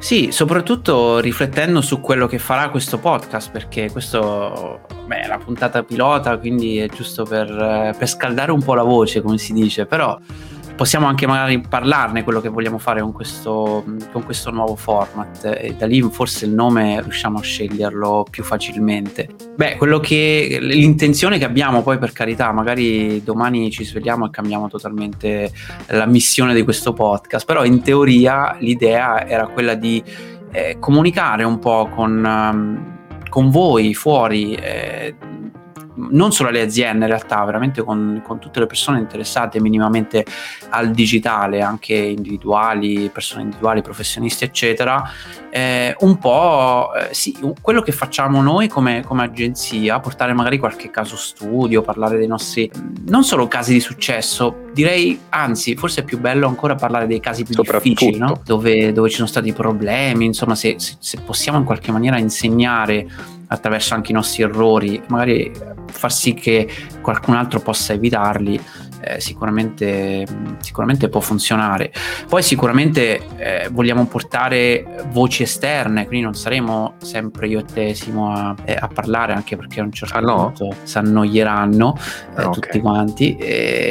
Sì, 0.00 0.32
soprattutto 0.32 1.18
riflettendo 1.18 1.82
su 1.82 2.00
quello 2.00 2.26
che 2.26 2.38
farà 2.38 2.70
questo 2.70 2.98
podcast, 2.98 3.50
perché 3.50 3.90
questo 3.92 4.80
beh, 5.04 5.20
è 5.20 5.26
la 5.26 5.36
puntata 5.36 5.82
pilota, 5.82 6.38
quindi 6.38 6.78
è 6.78 6.88
giusto 6.88 7.24
per, 7.24 7.94
per 7.96 8.08
scaldare 8.08 8.50
un 8.50 8.62
po' 8.62 8.74
la 8.74 8.82
voce, 8.82 9.20
come 9.20 9.36
si 9.36 9.52
dice, 9.52 9.84
però 9.84 10.18
possiamo 10.80 11.06
anche 11.06 11.26
magari 11.26 11.60
parlarne 11.60 12.24
quello 12.24 12.40
che 12.40 12.48
vogliamo 12.48 12.78
fare 12.78 13.02
con 13.02 13.12
questo, 13.12 13.84
con 14.12 14.24
questo 14.24 14.50
nuovo 14.50 14.76
format 14.76 15.44
e 15.60 15.74
da 15.76 15.84
lì 15.84 16.00
forse 16.00 16.46
il 16.46 16.52
nome 16.52 17.02
riusciamo 17.02 17.38
a 17.38 17.42
sceglierlo 17.42 18.24
più 18.30 18.42
facilmente. 18.42 19.28
Beh, 19.56 19.76
che 20.00 20.56
l'intenzione 20.58 21.36
che 21.36 21.44
abbiamo 21.44 21.82
poi 21.82 21.98
per 21.98 22.12
carità, 22.12 22.50
magari 22.52 23.22
domani 23.22 23.70
ci 23.70 23.84
svegliamo 23.84 24.24
e 24.24 24.30
cambiamo 24.30 24.68
totalmente 24.68 25.52
la 25.88 26.06
missione 26.06 26.54
di 26.54 26.62
questo 26.62 26.94
podcast, 26.94 27.44
però 27.44 27.62
in 27.66 27.82
teoria 27.82 28.56
l'idea 28.58 29.26
era 29.26 29.48
quella 29.48 29.74
di 29.74 30.02
eh, 30.50 30.78
comunicare 30.80 31.44
un 31.44 31.58
po' 31.58 31.90
con, 31.94 32.24
um, 32.24 32.98
con 33.28 33.50
voi 33.50 33.92
fuori 33.92 34.54
eh, 34.54 35.14
non 35.94 36.32
solo 36.32 36.48
alle 36.48 36.60
aziende 36.60 37.04
in 37.04 37.10
realtà, 37.10 37.44
veramente 37.44 37.82
con, 37.82 38.22
con, 38.24 38.38
tutte 38.38 38.60
le 38.60 38.66
persone 38.66 38.98
interessate 38.98 39.60
minimamente 39.60 40.24
al 40.70 40.90
digitale, 40.90 41.62
anche 41.62 41.94
individuali, 41.94 43.10
persone 43.12 43.42
individuali, 43.42 43.82
professionisti, 43.82 44.44
eccetera, 44.44 45.02
eh, 45.50 45.94
un 46.00 46.18
po' 46.18 46.90
eh, 46.94 47.12
sì, 47.12 47.36
quello 47.60 47.82
che 47.82 47.92
facciamo 47.92 48.40
noi 48.40 48.68
come, 48.68 49.02
come, 49.04 49.24
agenzia, 49.24 50.00
portare 50.00 50.32
magari 50.32 50.58
qualche 50.58 50.90
caso 50.90 51.16
studio, 51.16 51.82
parlare 51.82 52.16
dei 52.16 52.26
nostri, 52.26 52.70
non 53.06 53.24
solo 53.24 53.48
casi 53.48 53.72
di 53.72 53.80
successo, 53.80 54.68
direi 54.72 55.18
anzi, 55.30 55.74
forse 55.74 56.02
è 56.02 56.04
più 56.04 56.18
bello 56.18 56.46
ancora 56.46 56.74
parlare 56.76 57.06
dei 57.06 57.20
casi 57.20 57.44
più 57.44 57.60
difficili, 57.60 58.18
no? 58.18 58.40
dove, 58.44 58.92
dove, 58.92 59.08
ci 59.08 59.16
sono 59.16 59.28
stati 59.28 59.52
problemi, 59.52 60.24
insomma, 60.24 60.54
se, 60.54 60.76
se, 60.78 60.94
se 60.98 61.18
possiamo 61.20 61.58
in 61.58 61.64
qualche 61.64 61.90
maniera 61.92 62.18
insegnare 62.18 63.38
attraverso 63.52 63.94
anche 63.94 64.12
i 64.12 64.14
nostri 64.14 64.42
errori, 64.42 65.02
magari 65.08 65.52
far 65.86 66.12
sì 66.12 66.34
che 66.34 66.68
qualcun 67.00 67.34
altro 67.34 67.60
possa 67.60 67.92
evitarli, 67.92 68.60
eh, 69.00 69.20
sicuramente, 69.20 70.26
sicuramente, 70.60 71.08
può 71.08 71.20
funzionare. 71.20 71.92
Poi 72.28 72.42
sicuramente 72.42 73.20
eh, 73.36 73.68
vogliamo 73.70 74.06
portare 74.06 75.04
voci 75.10 75.42
esterne, 75.42 76.06
quindi 76.06 76.24
non 76.24 76.34
saremo 76.34 76.94
sempre 76.98 77.48
io 77.48 77.60
e 77.60 77.64
te 77.64 77.94
Simo 77.94 78.32
a, 78.32 78.54
eh, 78.64 78.76
a 78.78 78.88
parlare, 78.88 79.32
anche 79.32 79.56
perché 79.56 79.80
a 79.80 79.84
un 79.84 79.92
certo 79.92 80.16
ah, 80.16 80.20
punto 80.20 80.64
no? 80.64 80.74
si 80.82 80.98
annoieranno 80.98 81.96
eh, 81.96 82.42
ah, 82.42 82.48
okay. 82.48 82.60
tutti 82.60 82.80
quanti. 82.80 83.36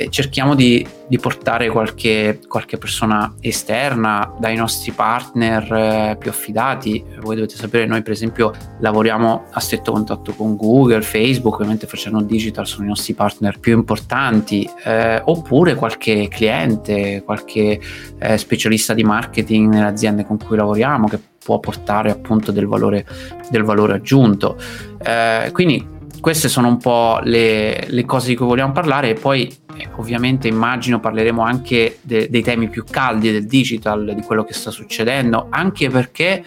cerchiamo 0.10 0.56
di 0.56 0.86
di 1.10 1.18
portare 1.18 1.70
qualche, 1.70 2.39
qualche 2.48 2.78
persona 2.78 3.34
esterna 3.42 4.32
dai 4.38 4.56
nostri 4.56 4.92
partner 4.92 5.74
eh, 5.74 6.18
più 6.20 6.30
affidati. 6.30 7.04
Voi 7.20 7.34
dovete 7.34 7.56
sapere, 7.56 7.88
noi 7.88 8.04
per 8.04 8.12
esempio 8.12 8.54
lavoriamo 8.80 9.46
a 9.50 9.60
stretto 9.60 9.92
contatto 9.92 10.34
con 10.34 10.56
Google, 10.56 11.01
Facebook, 11.01 11.56
ovviamente 11.56 11.88
facendo 11.88 12.22
digital 12.22 12.68
sono 12.68 12.86
i 12.86 12.89
nostri 12.89 13.16
partner 13.16 13.60
più 13.60 13.75
importanti, 13.75 14.70
eh, 14.84 14.99
oppure 15.24 15.75
qualche 15.75 16.27
cliente, 16.27 17.24
qualche 17.24 17.79
eh, 18.18 18.38
specialista 18.38 18.94
di 18.94 19.03
marketing 19.03 19.74
nelle 19.74 19.88
aziende 19.88 20.25
con 20.25 20.38
cui 20.38 20.58
lavoriamo 20.58 21.08
che 21.08 21.20
può 21.44 21.60
portare 21.60 22.12
appunto 22.12 22.51
del 22.51 22.68
valore, 22.68 23.06
del 23.50 23.63
valore 23.63 23.94
aggiunto. 23.94 24.58
Eh, 25.01 25.50
quindi 25.51 25.98
queste 26.20 26.50
sono 26.50 26.68
un 26.68 26.77
po' 26.77 27.20
le, 27.24 27.86
le, 27.88 28.06
cose 28.06 28.27
di 28.27 28.36
cui 28.36 28.46
vogliamo 28.46 28.74
parlare 28.74 29.12
e 29.12 29.13
poi 29.13 29.48
eh, 29.77 29.88
ovviamente 29.96 30.48
immagino 30.48 31.00
parleremo 31.00 31.41
anche 31.41 32.00
de, 32.01 32.29
dei 32.29 32.41
temi 32.41 32.68
più 32.70 32.84
caldi 32.84 33.32
del 33.32 33.46
digital, 33.46 34.13
di 34.13 34.22
quello 34.22 34.44
che 34.44 34.53
sta 34.53 34.70
succedendo, 34.70 35.48
anche 35.50 35.89
perché 35.89 36.44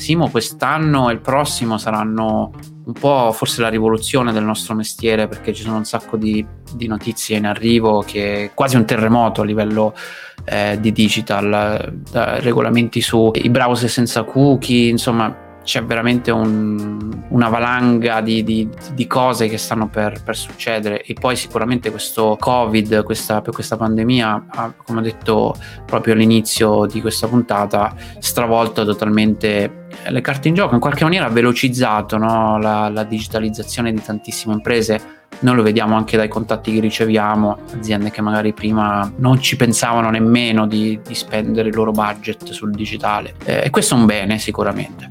Simo 0.00 0.30
quest'anno 0.30 1.10
e 1.10 1.12
il 1.12 1.20
prossimo 1.20 1.76
saranno 1.76 2.52
un 2.90 2.92
po' 2.92 3.30
forse 3.32 3.62
la 3.62 3.68
rivoluzione 3.68 4.32
del 4.32 4.42
nostro 4.42 4.74
mestiere 4.74 5.28
perché 5.28 5.52
ci 5.54 5.62
sono 5.62 5.76
un 5.76 5.84
sacco 5.84 6.16
di, 6.16 6.44
di 6.74 6.88
notizie 6.88 7.36
in 7.36 7.46
arrivo 7.46 8.02
che 8.04 8.44
è 8.44 8.50
quasi 8.52 8.74
un 8.74 8.84
terremoto 8.84 9.42
a 9.42 9.44
livello 9.44 9.94
eh, 10.44 10.76
di 10.80 10.90
digital, 10.90 12.02
eh, 12.12 12.40
regolamenti 12.40 13.00
sui 13.00 13.48
browser 13.48 13.88
senza 13.88 14.24
cookie, 14.24 14.88
insomma 14.88 15.48
c'è 15.62 15.84
veramente 15.84 16.32
un, 16.32 17.26
una 17.28 17.48
valanga 17.48 18.20
di, 18.22 18.42
di, 18.42 18.68
di, 18.94 19.06
cose 19.06 19.46
che 19.46 19.58
stanno 19.58 19.88
per, 19.88 20.22
per, 20.24 20.34
succedere. 20.34 21.02
E 21.02 21.12
poi 21.12 21.36
sicuramente 21.36 21.90
questo 21.90 22.36
covid, 22.40 23.04
questa, 23.04 23.42
questa 23.42 23.76
pandemia 23.76 24.46
ha, 24.48 24.72
come 24.74 24.98
ho 24.98 25.02
detto 25.02 25.54
proprio 25.84 26.14
all'inizio 26.14 26.86
di 26.86 27.00
questa 27.00 27.28
puntata, 27.28 27.94
stravolto 28.18 28.84
totalmente 28.86 29.79
le 30.08 30.20
carte 30.20 30.48
in 30.48 30.54
gioco, 30.54 30.74
in 30.74 30.80
qualche 30.80 31.04
maniera 31.04 31.26
ha 31.26 31.30
velocizzato 31.30 32.16
no? 32.16 32.58
la, 32.58 32.88
la 32.88 33.04
digitalizzazione 33.04 33.92
di 33.92 34.02
tantissime 34.02 34.54
imprese 34.54 35.18
noi 35.40 35.54
lo 35.54 35.62
vediamo 35.62 35.96
anche 35.96 36.16
dai 36.18 36.28
contatti 36.28 36.72
che 36.74 36.80
riceviamo, 36.80 37.58
aziende 37.74 38.10
che 38.10 38.20
magari 38.20 38.52
prima 38.52 39.10
non 39.16 39.40
ci 39.40 39.56
pensavano 39.56 40.10
nemmeno 40.10 40.66
di, 40.66 41.00
di 41.06 41.14
spendere 41.14 41.68
il 41.68 41.74
loro 41.74 41.92
budget 41.92 42.50
sul 42.50 42.72
digitale. 42.72 43.34
Eh, 43.44 43.62
e 43.64 43.70
questo 43.70 43.94
è 43.94 43.98
un 43.98 44.04
bene 44.04 44.38
sicuramente. 44.38 45.06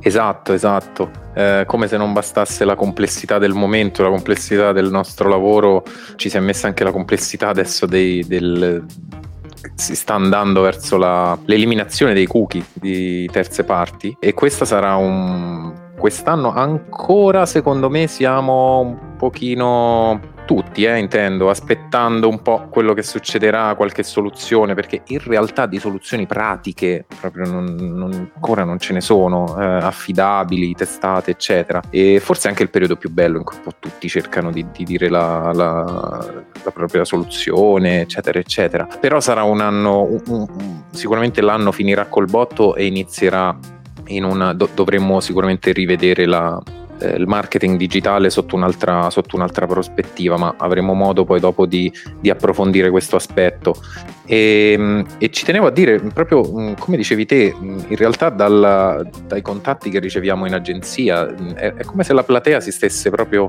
Esatto, 0.00 0.54
esatto. 0.54 1.10
Eh, 1.34 1.64
come 1.66 1.88
se 1.88 1.98
non 1.98 2.14
bastasse 2.14 2.64
la 2.64 2.74
complessità 2.74 3.38
del 3.38 3.52
momento, 3.52 4.02
la 4.02 4.08
complessità 4.08 4.72
del 4.72 4.88
nostro 4.88 5.28
lavoro, 5.28 5.84
ci 6.14 6.30
si 6.30 6.38
è 6.38 6.40
messa 6.40 6.68
anche 6.68 6.84
la 6.84 6.92
complessità 6.92 7.48
adesso 7.48 7.84
dei, 7.84 8.24
del, 8.26 8.82
si 9.74 9.94
sta 9.94 10.14
andando 10.14 10.62
verso 10.62 10.96
la, 10.96 11.38
l'eliminazione 11.44 12.14
dei 12.14 12.26
cookie 12.26 12.64
di 12.72 13.28
terze 13.30 13.64
parti 13.64 14.16
e 14.20 14.34
questa 14.34 14.64
sarà 14.64 14.96
un 14.96 15.84
quest'anno 15.96 16.52
ancora 16.52 17.46
secondo 17.46 17.88
me 17.88 18.06
siamo 18.06 18.80
un 18.80 19.16
pochino 19.16 20.34
tutti, 20.46 20.84
eh, 20.84 20.96
intendo, 20.96 21.50
aspettando 21.50 22.28
un 22.28 22.40
po' 22.40 22.68
quello 22.70 22.94
che 22.94 23.02
succederà, 23.02 23.74
qualche 23.74 24.02
soluzione, 24.02 24.74
perché 24.74 25.02
in 25.08 25.18
realtà 25.18 25.66
di 25.66 25.78
soluzioni 25.78 26.26
pratiche 26.26 27.04
proprio 27.20 27.46
non, 27.46 27.74
non, 27.78 28.30
ancora 28.34 28.64
non 28.64 28.78
ce 28.78 28.94
ne 28.94 29.02
sono, 29.02 29.60
eh, 29.60 29.64
affidabili, 29.64 30.72
testate, 30.72 31.32
eccetera. 31.32 31.82
E 31.90 32.20
forse 32.20 32.48
anche 32.48 32.62
il 32.62 32.70
periodo 32.70 32.96
più 32.96 33.10
bello 33.10 33.36
in 33.36 33.44
cui 33.44 33.56
un 33.56 33.62
po' 33.64 33.74
tutti 33.78 34.08
cercano 34.08 34.50
di, 34.50 34.64
di 34.72 34.84
dire 34.84 35.10
la, 35.10 35.52
la, 35.52 36.32
la, 36.64 36.70
propria 36.70 37.04
soluzione, 37.04 38.00
eccetera, 38.00 38.38
eccetera. 38.38 38.88
Però 38.98 39.20
sarà 39.20 39.42
un 39.42 39.60
anno, 39.60 40.02
un, 40.02 40.22
un, 40.28 40.82
sicuramente 40.92 41.42
l'anno 41.42 41.72
finirà 41.72 42.06
col 42.06 42.26
botto 42.26 42.74
e 42.76 42.86
inizierà 42.86 43.54
in 44.06 44.24
una, 44.24 44.52
do, 44.52 44.68
dovremmo 44.72 45.20
sicuramente 45.20 45.72
rivedere 45.72 46.26
la, 46.26 46.62
eh, 46.98 47.16
il 47.16 47.26
marketing 47.26 47.76
digitale 47.76 48.30
sotto 48.30 48.56
un'altra, 48.56 49.10
sotto 49.10 49.36
un'altra, 49.36 49.66
prospettiva, 49.66 50.36
ma 50.36 50.54
avremo 50.58 50.94
modo 50.94 51.24
poi 51.24 51.40
dopo 51.40 51.66
di, 51.66 51.92
di 52.20 52.30
approfondire 52.30 52.90
questo 52.90 53.16
aspetto. 53.16 53.74
E, 54.24 54.74
ehm, 54.76 55.06
e, 55.18 55.30
ci 55.30 55.44
tenevo 55.44 55.66
a 55.66 55.70
dire, 55.70 56.00
proprio 56.00 56.42
mm, 56.42 56.74
come 56.78 56.96
dicevi 56.96 57.26
te, 57.26 57.54
mm, 57.54 57.78
in 57.88 57.96
realtà 57.96 58.28
dalla, 58.28 59.02
dai 59.26 59.42
contatti 59.42 59.90
che 59.90 59.98
riceviamo 59.98 60.46
in 60.46 60.54
agenzia 60.54 61.26
mm, 61.26 61.50
è, 61.50 61.74
è, 61.74 61.84
come 61.84 62.04
se 62.04 62.12
la 62.12 62.22
platea 62.22 62.60
si 62.60 62.72
stesse 62.72 63.10
proprio 63.10 63.48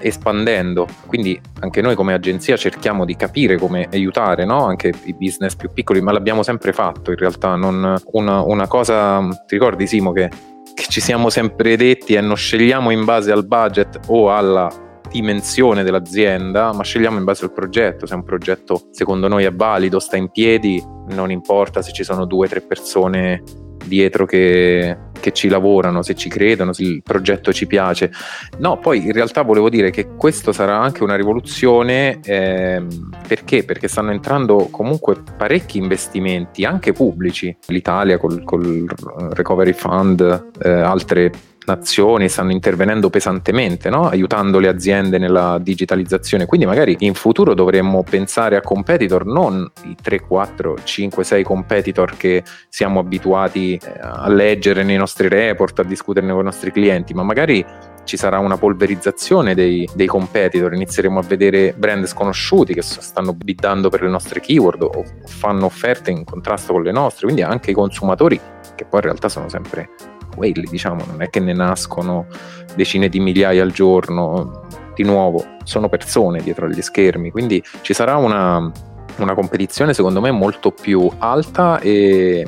espandendo, 0.00 0.86
quindi 1.06 1.40
anche 1.60 1.80
noi 1.80 1.94
come 1.94 2.14
agenzia 2.14 2.56
cerchiamo 2.56 3.04
di 3.04 3.16
capire 3.16 3.56
come 3.56 3.88
aiutare 3.90 4.44
no? 4.44 4.64
anche 4.64 4.92
i 5.04 5.14
business 5.14 5.56
più 5.56 5.70
piccoli, 5.72 6.00
ma 6.00 6.12
l'abbiamo 6.12 6.42
sempre 6.42 6.72
fatto 6.72 7.10
in 7.10 7.16
realtà, 7.16 7.56
non 7.56 8.00
una, 8.12 8.42
una 8.42 8.66
cosa, 8.68 9.20
ti 9.46 9.54
ricordi 9.54 9.86
Simo 9.86 10.12
che 10.12 10.30
che 10.78 10.86
ci 10.88 11.00
siamo 11.00 11.28
sempre 11.28 11.76
detti 11.76 12.14
e 12.14 12.20
non 12.20 12.36
scegliamo 12.36 12.90
in 12.90 13.04
base 13.04 13.32
al 13.32 13.44
budget 13.44 13.98
o 14.06 14.32
alla 14.32 14.70
dimensione 15.10 15.82
dell'azienda, 15.82 16.72
ma 16.72 16.84
scegliamo 16.84 17.18
in 17.18 17.24
base 17.24 17.44
al 17.44 17.52
progetto. 17.52 18.06
Se 18.06 18.14
un 18.14 18.22
progetto 18.22 18.86
secondo 18.92 19.26
noi 19.26 19.42
è 19.42 19.52
valido, 19.52 19.98
sta 19.98 20.16
in 20.16 20.30
piedi, 20.30 20.80
non 21.08 21.32
importa 21.32 21.82
se 21.82 21.92
ci 21.92 22.04
sono 22.04 22.26
due 22.26 22.46
o 22.46 22.48
tre 22.48 22.60
persone 22.60 23.42
dietro 23.84 24.24
che, 24.24 24.96
che 25.28 25.32
ci 25.32 25.48
lavorano, 25.48 26.02
se 26.02 26.14
ci 26.14 26.28
credono, 26.28 26.72
se 26.72 26.82
il 26.82 27.02
progetto 27.02 27.52
ci 27.52 27.66
piace. 27.66 28.10
No, 28.58 28.78
poi 28.78 29.04
in 29.04 29.12
realtà 29.12 29.42
volevo 29.42 29.68
dire 29.68 29.90
che 29.90 30.08
questo 30.16 30.52
sarà 30.52 30.78
anche 30.78 31.02
una 31.02 31.16
rivoluzione 31.16 32.20
eh, 32.22 32.82
perché? 33.26 33.64
Perché 33.64 33.88
stanno 33.88 34.10
entrando 34.10 34.68
comunque 34.70 35.16
parecchi 35.36 35.78
investimenti, 35.78 36.64
anche 36.64 36.92
pubblici. 36.92 37.54
L'Italia 37.66 38.18
col, 38.18 38.42
col 38.44 38.86
Recovery 39.32 39.72
Fund, 39.72 40.50
eh, 40.62 40.70
altre 40.70 41.32
nazioni 41.68 42.28
stanno 42.28 42.50
intervenendo 42.50 43.10
pesantemente, 43.10 43.90
no? 43.90 44.08
aiutando 44.08 44.58
le 44.58 44.68
aziende 44.68 45.18
nella 45.18 45.58
digitalizzazione. 45.60 46.46
Quindi 46.46 46.66
magari 46.66 46.96
in 47.00 47.14
futuro 47.14 47.54
dovremmo 47.54 48.02
pensare 48.02 48.56
a 48.56 48.60
competitor, 48.60 49.26
non 49.26 49.70
i 49.84 49.94
3, 50.00 50.20
4, 50.20 50.78
5, 50.82 51.24
6 51.24 51.42
competitor 51.44 52.16
che 52.16 52.42
siamo 52.68 53.00
abituati 53.00 53.74
eh, 53.74 53.98
a 54.00 54.28
leggere 54.28 54.82
nei 54.82 54.96
nostri 54.96 55.28
report, 55.28 55.78
a 55.78 55.84
discuterne 55.84 56.32
con 56.32 56.40
i 56.40 56.44
nostri 56.44 56.72
clienti, 56.72 57.14
ma 57.14 57.22
magari 57.22 57.64
ci 58.04 58.16
sarà 58.16 58.38
una 58.38 58.56
polverizzazione 58.56 59.54
dei, 59.54 59.86
dei, 59.94 60.06
competitor, 60.06 60.72
inizieremo 60.72 61.18
a 61.18 61.22
vedere 61.22 61.74
brand 61.76 62.06
sconosciuti 62.06 62.72
che 62.72 62.80
stanno 62.80 63.34
biddando 63.34 63.90
per 63.90 64.00
le 64.00 64.08
nostre 64.08 64.40
keyword 64.40 64.82
o 64.82 65.04
fanno 65.26 65.66
offerte 65.66 66.10
in 66.10 66.24
contrasto 66.24 66.72
con 66.72 66.82
le 66.82 66.92
nostre, 66.92 67.24
quindi 67.24 67.42
anche 67.42 67.72
i 67.72 67.74
consumatori, 67.74 68.40
che 68.74 68.86
poi 68.86 69.00
in 69.00 69.04
realtà 69.04 69.28
sono 69.28 69.50
sempre 69.50 70.16
quelli, 70.38 70.66
diciamo, 70.70 71.04
non 71.06 71.20
è 71.20 71.28
che 71.28 71.40
ne 71.40 71.52
nascono 71.52 72.26
decine 72.74 73.10
di 73.10 73.20
migliaia 73.20 73.62
al 73.62 73.72
giorno, 73.72 74.66
di 74.94 75.04
nuovo, 75.04 75.44
sono 75.64 75.88
persone 75.88 76.42
dietro 76.42 76.64
agli 76.64 76.80
schermi, 76.80 77.30
quindi 77.30 77.62
ci 77.82 77.92
sarà 77.92 78.16
una, 78.16 78.70
una 79.18 79.34
competizione 79.34 79.92
secondo 79.92 80.20
me 80.20 80.30
molto 80.30 80.70
più 80.72 81.10
alta 81.18 81.78
e 81.80 82.46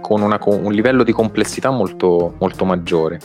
con 0.00 0.22
una, 0.22 0.38
un 0.42 0.72
livello 0.72 1.04
di 1.04 1.12
complessità 1.12 1.70
molto, 1.70 2.34
molto 2.38 2.64
maggiore. 2.64 3.20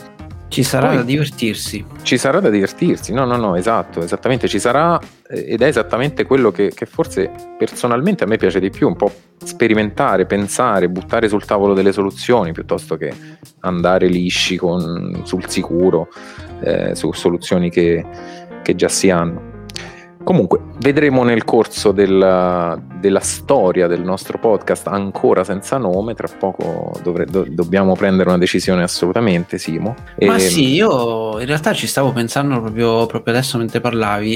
Ci 0.48 0.62
sarà 0.62 0.88
Poi, 0.88 0.96
da 0.96 1.02
divertirsi. 1.02 1.84
Ci 2.02 2.16
sarà 2.16 2.40
da 2.40 2.48
divertirsi, 2.48 3.12
no, 3.12 3.24
no, 3.26 3.36
no, 3.36 3.54
esatto, 3.54 4.02
esattamente, 4.02 4.48
ci 4.48 4.58
sarà 4.58 4.98
eh, 5.28 5.44
ed 5.46 5.60
è 5.60 5.66
esattamente 5.66 6.24
quello 6.24 6.50
che, 6.50 6.72
che, 6.74 6.86
forse 6.86 7.30
personalmente 7.58 8.24
a 8.24 8.26
me 8.26 8.38
piace 8.38 8.58
di 8.58 8.70
più, 8.70 8.88
un 8.88 8.96
po' 8.96 9.12
sperimentare, 9.44 10.24
pensare, 10.24 10.88
buttare 10.88 11.28
sul 11.28 11.44
tavolo 11.44 11.74
delle 11.74 11.92
soluzioni 11.92 12.52
piuttosto 12.52 12.96
che 12.96 13.12
andare 13.60 14.06
lisci 14.08 14.56
con, 14.56 15.20
sul 15.24 15.48
sicuro 15.48 16.08
eh, 16.60 16.94
su 16.94 17.12
soluzioni 17.12 17.70
che, 17.70 18.04
che 18.62 18.74
già 18.74 18.88
si 18.88 19.10
hanno. 19.10 19.47
Comunque, 20.28 20.60
vedremo 20.80 21.24
nel 21.24 21.42
corso 21.44 21.90
della, 21.90 22.78
della, 23.00 23.20
storia 23.20 23.86
del 23.86 24.02
nostro 24.02 24.36
podcast 24.38 24.86
ancora 24.88 25.42
senza 25.42 25.78
nome, 25.78 26.12
tra 26.12 26.28
poco 26.28 26.92
dovre, 27.02 27.24
do, 27.24 27.46
dobbiamo 27.48 27.94
prendere 27.94 28.28
una 28.28 28.36
decisione 28.36 28.82
assolutamente, 28.82 29.56
Simo. 29.56 29.94
Ma 30.20 30.36
e... 30.36 30.38
sì, 30.38 30.74
io 30.74 31.40
in 31.40 31.46
realtà 31.46 31.72
ci 31.72 31.86
stavo 31.86 32.12
pensando 32.12 32.60
proprio, 32.60 33.06
proprio 33.06 33.32
adesso 33.32 33.56
mentre 33.56 33.80
parlavi. 33.80 34.34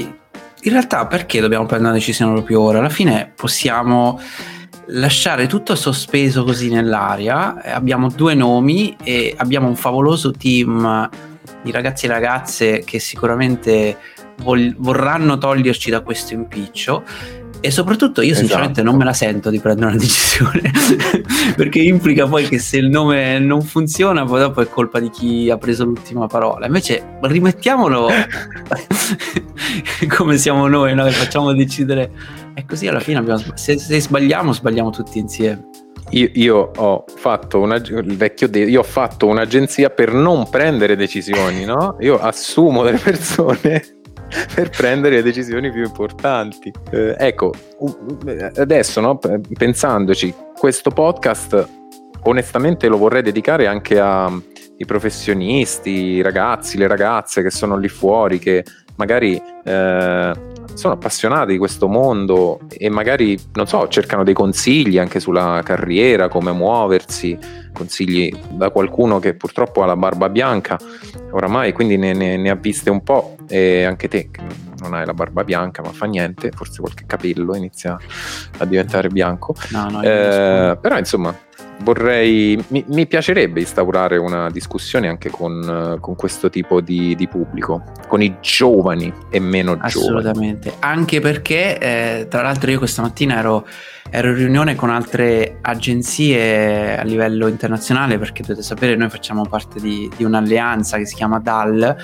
In 0.63 0.71
realtà 0.71 1.05
perché 1.05 1.39
dobbiamo 1.39 1.67
prendere 1.67 1.91
una 1.91 1.99
decisione 1.99 2.33
proprio 2.33 2.61
ora? 2.61 2.79
Alla 2.79 2.89
fine 2.89 3.31
possiamo 3.35 4.19
lasciare 4.87 5.45
tutto 5.45 5.75
sospeso 5.75 6.43
così 6.43 6.69
nell'aria. 6.69 7.61
Abbiamo 7.65 8.09
due 8.09 8.33
nomi 8.33 8.97
e 9.03 9.35
abbiamo 9.37 9.67
un 9.67 9.75
favoloso 9.75 10.31
team 10.31 11.07
di 11.61 11.69
ragazzi 11.69 12.07
e 12.07 12.09
ragazze 12.09 12.83
che 12.83 12.97
sicuramente 12.97 13.95
vol- 14.43 14.75
vorranno 14.77 15.37
toglierci 15.37 15.89
da 15.89 16.01
questo 16.01 16.33
impiccio 16.33 17.03
e 17.65 17.71
soprattutto 17.71 18.21
io 18.21 18.35
sinceramente 18.35 18.81
esatto. 18.81 18.89
non 18.89 18.97
me 18.97 19.05
la 19.05 19.13
sento 19.13 19.49
di 19.49 19.57
prendere 19.57 19.91
una 19.91 19.97
decisione 19.97 20.69
perché 21.55 21.79
implica 21.79 22.27
poi 22.27 22.45
che 22.45 22.59
se 22.59 22.75
il 22.75 22.89
nome 22.89 23.39
non 23.39 23.61
funziona 23.61 24.25
poi 24.25 24.41
dopo 24.41 24.61
è 24.61 24.67
colpa 24.67 24.99
di 24.99 25.09
chi 25.09 25.49
ha 25.49 25.57
preso 25.57 25.85
l'ultima 25.85 26.27
parola 26.27 26.65
invece 26.65 27.19
rimettiamolo 27.21 28.09
come 30.17 30.37
siamo 30.37 30.67
noi 30.67 30.93
no? 30.93 31.09
facciamo 31.09 31.53
decidere 31.53 32.11
e 32.53 32.65
così 32.65 32.87
alla 32.87 32.99
fine 32.99 33.19
abbiamo, 33.19 33.41
se, 33.53 33.79
se 33.79 34.01
sbagliamo 34.01 34.51
sbagliamo 34.51 34.89
tutti 34.89 35.19
insieme 35.19 35.69
io, 36.09 36.29
io, 36.33 36.71
ho 36.75 37.05
fatto 37.15 37.61
una, 37.61 37.75
il 37.75 38.17
vecchio 38.17 38.49
de- 38.49 38.65
io 38.65 38.81
ho 38.81 38.83
fatto 38.83 39.25
un'agenzia 39.27 39.89
per 39.89 40.13
non 40.13 40.47
prendere 40.49 40.95
decisioni, 40.95 41.65
no? 41.65 41.95
Io 42.01 42.19
assumo 42.19 42.83
delle 42.83 42.99
persone 42.99 43.92
per 44.53 44.69
prendere 44.69 45.15
le 45.15 45.23
decisioni 45.23 45.71
più 45.71 45.83
importanti. 45.83 46.71
Eh, 46.91 47.15
ecco, 47.17 47.53
adesso 48.55 49.01
no, 49.01 49.19
pensandoci, 49.57 50.33
questo 50.57 50.89
podcast 50.89 51.67
onestamente 52.23 52.87
lo 52.87 52.97
vorrei 52.97 53.21
dedicare 53.21 53.67
anche 53.67 53.99
ai 53.99 54.85
professionisti, 54.85 55.89
i 55.89 56.21
ragazzi, 56.21 56.77
le 56.77 56.87
ragazze 56.87 57.41
che 57.41 57.51
sono 57.51 57.77
lì 57.77 57.87
fuori, 57.87 58.39
che 58.39 58.63
magari 58.95 59.41
eh, 59.63 60.33
sono 60.73 60.93
appassionati 60.93 61.53
di 61.53 61.57
questo 61.57 61.87
mondo 61.87 62.59
e 62.69 62.89
magari, 62.89 63.39
non 63.53 63.67
so, 63.67 63.87
cercano 63.87 64.23
dei 64.23 64.33
consigli 64.33 64.97
anche 64.97 65.19
sulla 65.19 65.61
carriera, 65.63 66.27
come 66.27 66.51
muoversi, 66.51 67.37
consigli 67.73 68.31
da 68.49 68.69
qualcuno 68.69 69.19
che 69.19 69.35
purtroppo 69.35 69.83
ha 69.83 69.85
la 69.85 69.95
barba 69.95 70.29
bianca 70.29 70.77
oramai, 71.31 71.73
quindi 71.73 71.97
ne, 71.97 72.13
ne, 72.13 72.37
ne 72.37 72.49
ha 72.49 72.55
viste 72.55 72.89
un 72.89 73.03
po' 73.03 73.37
e 73.47 73.83
anche 73.83 74.07
te 74.07 74.29
non 74.83 74.93
hai 74.93 75.05
la 75.05 75.13
barba 75.13 75.43
bianca, 75.43 75.81
ma 75.81 75.89
fa 75.89 76.05
niente, 76.05 76.51
forse 76.51 76.81
qualche 76.81 77.05
capello 77.05 77.55
inizia 77.55 77.97
a 78.57 78.65
diventare 78.65 79.07
bianco. 79.07 79.55
No, 79.71 79.89
no, 79.89 80.01
eh, 80.01 80.77
però 80.79 80.97
insomma, 80.97 81.33
vorrei, 81.83 82.63
mi, 82.69 82.83
mi, 82.87 83.05
piacerebbe 83.05 83.59
instaurare 83.59 84.17
una 84.17 84.49
discussione 84.49 85.07
anche 85.07 85.29
con, 85.29 85.97
con 85.99 86.15
questo 86.15 86.49
tipo 86.49 86.81
di, 86.81 87.15
di, 87.15 87.27
pubblico, 87.27 87.83
con 88.07 88.21
i 88.21 88.37
giovani 88.41 89.13
e 89.29 89.39
meno 89.39 89.77
Assolutamente. 89.79 89.89
giovani. 89.89 90.19
Assolutamente, 90.19 90.73
anche 90.79 91.19
perché 91.19 91.77
eh, 91.77 92.27
tra 92.27 92.41
l'altro 92.41 92.71
io 92.71 92.77
questa 92.79 93.01
mattina 93.01 93.37
ero, 93.37 93.67
ero, 94.09 94.29
in 94.29 94.35
riunione 94.35 94.75
con 94.75 94.89
altre 94.89 95.57
agenzie 95.61 96.97
a 96.99 97.03
livello 97.03 97.47
internazionale 97.47 98.17
perché 98.17 98.41
dovete 98.41 98.61
sapere 98.61 98.95
noi 98.95 99.09
facciamo 99.09 99.45
parte 99.45 99.79
di, 99.79 100.09
di 100.15 100.23
un'alleanza 100.23 100.97
che 100.97 101.05
si 101.05 101.15
chiama 101.15 101.39
DAL, 101.39 101.95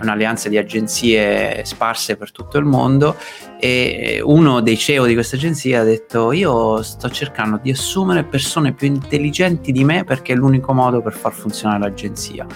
un'alleanza 0.00 0.48
di 0.48 0.56
agenzie 0.56 1.64
sparse 1.64 2.16
per 2.16 2.30
tutto 2.30 2.58
il 2.58 2.64
mondo 2.64 3.16
e 3.60 4.20
uno 4.22 4.60
dei 4.60 4.76
CEO 4.76 5.06
di 5.06 5.14
questa 5.14 5.36
agenzia 5.36 5.80
ha 5.80 5.84
detto 5.84 6.32
io 6.32 6.82
sto 6.82 7.10
cercando 7.10 7.58
di 7.62 7.70
assumere 7.70 8.24
persone 8.24 8.72
più 8.72 8.86
intelligenti 8.86 9.72
di 9.72 9.84
me 9.84 10.04
perché 10.04 10.32
è 10.32 10.36
l'unico 10.36 10.72
modo 10.72 11.02
per 11.02 11.12
far 11.12 11.32
funzionare 11.32 11.80
l'agenzia. 11.80 12.46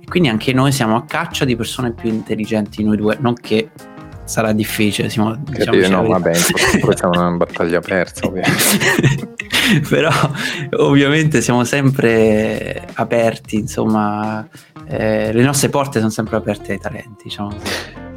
E 0.00 0.06
quindi 0.08 0.28
anche 0.28 0.52
noi 0.52 0.72
siamo 0.72 0.96
a 0.96 1.04
caccia 1.04 1.44
di 1.44 1.54
persone 1.54 1.92
più 1.92 2.08
intelligenti 2.08 2.82
noi 2.82 2.96
due 2.96 3.18
non 3.20 3.34
che 3.34 3.70
sarà 4.28 4.52
difficile 4.52 5.08
Simo, 5.08 5.34
diciamo 5.36 5.88
no 5.88 6.06
vabbè 6.06 6.32
questa 6.80 7.10
è 7.10 7.16
una 7.16 7.30
battaglia 7.30 7.80
persa 7.80 8.26
ovviamente. 8.26 9.36
Però 9.88 10.10
ovviamente 10.76 11.40
siamo 11.40 11.64
sempre 11.64 12.86
aperti 12.94 13.56
insomma 13.56 14.46
eh, 14.86 15.32
le 15.32 15.42
nostre 15.42 15.68
porte 15.68 15.98
sono 15.98 16.10
sempre 16.10 16.36
aperte 16.36 16.72
ai 16.72 16.78
talenti 16.78 17.24
diciamo 17.24 18.07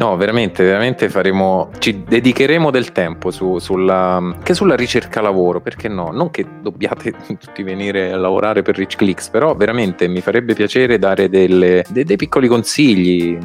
No, 0.00 0.16
veramente, 0.16 0.64
veramente 0.64 1.10
faremo, 1.10 1.68
ci 1.78 2.04
dedicheremo 2.04 2.70
del 2.70 2.90
tempo 2.90 3.30
su, 3.30 3.58
sulla, 3.58 4.14
anche 4.14 4.54
sulla 4.54 4.74
ricerca 4.74 5.20
lavoro, 5.20 5.60
perché 5.60 5.88
no? 5.88 6.08
Non 6.10 6.30
che 6.30 6.46
dobbiate 6.62 7.12
tutti 7.38 7.62
venire 7.62 8.10
a 8.10 8.16
lavorare 8.16 8.62
per 8.62 8.78
Rich 8.78 8.96
Clicks, 8.96 9.28
però 9.28 9.54
veramente 9.54 10.08
mi 10.08 10.22
farebbe 10.22 10.54
piacere 10.54 10.98
dare 10.98 11.28
delle, 11.28 11.84
dei, 11.90 12.04
dei, 12.04 12.16
piccoli 12.16 12.48
consigli, 12.48 13.36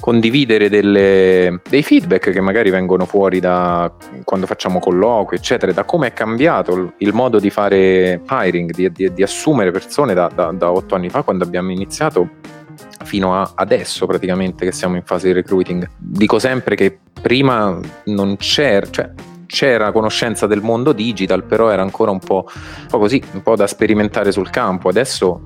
condividere 0.00 0.68
delle, 0.68 1.60
dei 1.68 1.84
feedback 1.84 2.30
che 2.30 2.40
magari 2.40 2.70
vengono 2.70 3.06
fuori 3.06 3.38
da 3.38 3.92
quando 4.24 4.46
facciamo 4.46 4.80
colloqui, 4.80 5.36
eccetera, 5.36 5.70
da 5.70 5.84
come 5.84 6.08
è 6.08 6.12
cambiato 6.12 6.94
il 6.96 7.14
modo 7.14 7.38
di 7.38 7.50
fare 7.50 8.20
hiring, 8.28 8.72
di, 8.72 8.90
di, 8.90 9.12
di 9.12 9.22
assumere 9.22 9.70
persone 9.70 10.12
da, 10.12 10.28
da, 10.34 10.50
da 10.50 10.72
otto 10.72 10.96
anni 10.96 11.08
fa, 11.08 11.22
quando 11.22 11.44
abbiamo 11.44 11.70
iniziato 11.70 12.58
fino 13.04 13.34
a 13.34 13.52
adesso 13.54 14.06
praticamente 14.06 14.64
che 14.64 14.72
siamo 14.72 14.96
in 14.96 15.02
fase 15.02 15.28
di 15.28 15.32
recruiting. 15.32 15.88
Dico 15.96 16.38
sempre 16.38 16.74
che 16.76 16.98
prima 17.20 17.78
non 18.04 18.36
c'era, 18.36 18.88
cioè 18.90 19.10
c'era 19.46 19.90
conoscenza 19.90 20.46
del 20.46 20.62
mondo 20.62 20.92
digital, 20.92 21.44
però 21.44 21.70
era 21.70 21.82
ancora 21.82 22.10
un 22.10 22.20
po', 22.20 22.46
un 22.46 22.86
po' 22.88 22.98
così, 22.98 23.22
un 23.32 23.42
po' 23.42 23.56
da 23.56 23.66
sperimentare 23.66 24.32
sul 24.32 24.48
campo. 24.48 24.88
Adesso 24.88 25.40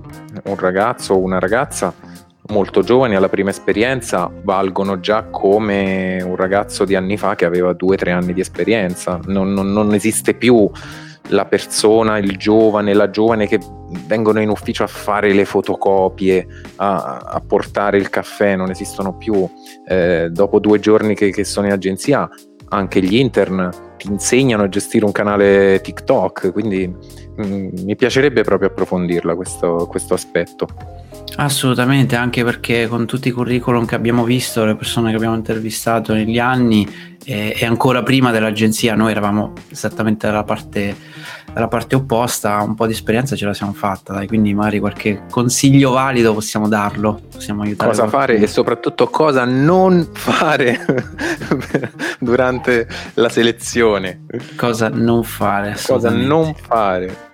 un 0.44 0.56
ragazzo 0.56 1.14
o 1.14 1.18
una 1.18 1.38
ragazza 1.38 1.92
molto 2.48 2.82
giovani 2.82 3.14
alla 3.14 3.30
prima 3.30 3.48
esperienza 3.48 4.30
valgono 4.42 5.00
già 5.00 5.24
come 5.24 6.20
un 6.22 6.36
ragazzo 6.36 6.84
di 6.84 6.94
anni 6.94 7.16
fa 7.16 7.34
che 7.36 7.46
aveva 7.46 7.72
due 7.72 7.94
o 7.94 7.98
tre 7.98 8.10
anni 8.10 8.34
di 8.34 8.40
esperienza. 8.40 9.18
Non, 9.24 9.52
non, 9.52 9.72
non 9.72 9.94
esiste 9.94 10.34
più 10.34 10.70
la 11.28 11.46
persona, 11.46 12.18
il 12.18 12.36
giovane, 12.36 12.92
la 12.92 13.10
giovane 13.10 13.46
che 13.46 13.58
vengono 14.06 14.40
in 14.40 14.48
ufficio 14.48 14.82
a 14.82 14.86
fare 14.86 15.32
le 15.32 15.44
fotocopie, 15.44 16.46
a, 16.76 17.18
a 17.18 17.40
portare 17.40 17.96
il 17.96 18.10
caffè, 18.10 18.56
non 18.56 18.70
esistono 18.70 19.16
più. 19.16 19.48
Eh, 19.86 20.28
dopo 20.30 20.58
due 20.58 20.78
giorni 20.78 21.14
che, 21.14 21.30
che 21.30 21.44
sono 21.44 21.66
in 21.66 21.72
agenzia, 21.72 22.28
anche 22.68 23.00
gli 23.00 23.16
intern 23.16 23.70
ti 23.96 24.08
insegnano 24.08 24.64
a 24.64 24.68
gestire 24.68 25.04
un 25.04 25.12
canale 25.12 25.80
TikTok, 25.80 26.52
quindi 26.52 26.86
mh, 26.86 27.46
mm, 27.46 27.68
mi 27.84 27.96
piacerebbe 27.96 28.42
proprio 28.42 28.68
approfondirla 28.68 29.34
questo, 29.34 29.86
questo 29.88 30.14
aspetto. 30.14 30.66
Assolutamente, 31.36 32.14
anche 32.14 32.44
perché 32.44 32.86
con 32.86 33.06
tutti 33.06 33.28
i 33.28 33.30
curriculum 33.32 33.86
che 33.86 33.96
abbiamo 33.96 34.24
visto, 34.24 34.64
le 34.64 34.76
persone 34.76 35.10
che 35.10 35.16
abbiamo 35.16 35.34
intervistato 35.34 36.12
negli 36.12 36.38
anni 36.38 36.88
e, 37.24 37.56
e 37.58 37.64
ancora 37.64 38.02
prima 38.02 38.30
dell'agenzia, 38.30 38.94
noi 38.94 39.10
eravamo 39.10 39.52
esattamente 39.70 40.26
dalla 40.26 40.44
parte, 40.44 40.94
dalla 41.52 41.66
parte, 41.66 41.96
opposta, 41.96 42.62
un 42.62 42.74
po' 42.74 42.86
di 42.86 42.92
esperienza 42.92 43.34
ce 43.34 43.46
la 43.46 43.54
siamo 43.54 43.72
fatta, 43.72 44.12
dai, 44.12 44.28
quindi 44.28 44.54
magari 44.54 44.78
qualche 44.78 45.22
consiglio 45.28 45.90
valido 45.90 46.32
possiamo 46.34 46.68
darlo, 46.68 47.22
possiamo 47.32 47.62
aiutare. 47.62 47.90
Cosa 47.90 48.02
qualcuno. 48.02 48.22
fare 48.22 48.38
e 48.38 48.46
soprattutto 48.46 49.08
cosa 49.08 49.44
non 49.44 50.10
fare 50.12 50.84
durante 52.20 52.86
la 53.14 53.28
selezione. 53.28 54.24
Cosa 54.54 54.88
non 54.88 55.24
fare. 55.24 55.76
Cosa 55.84 56.10
non 56.10 56.54
fare. 56.54 57.32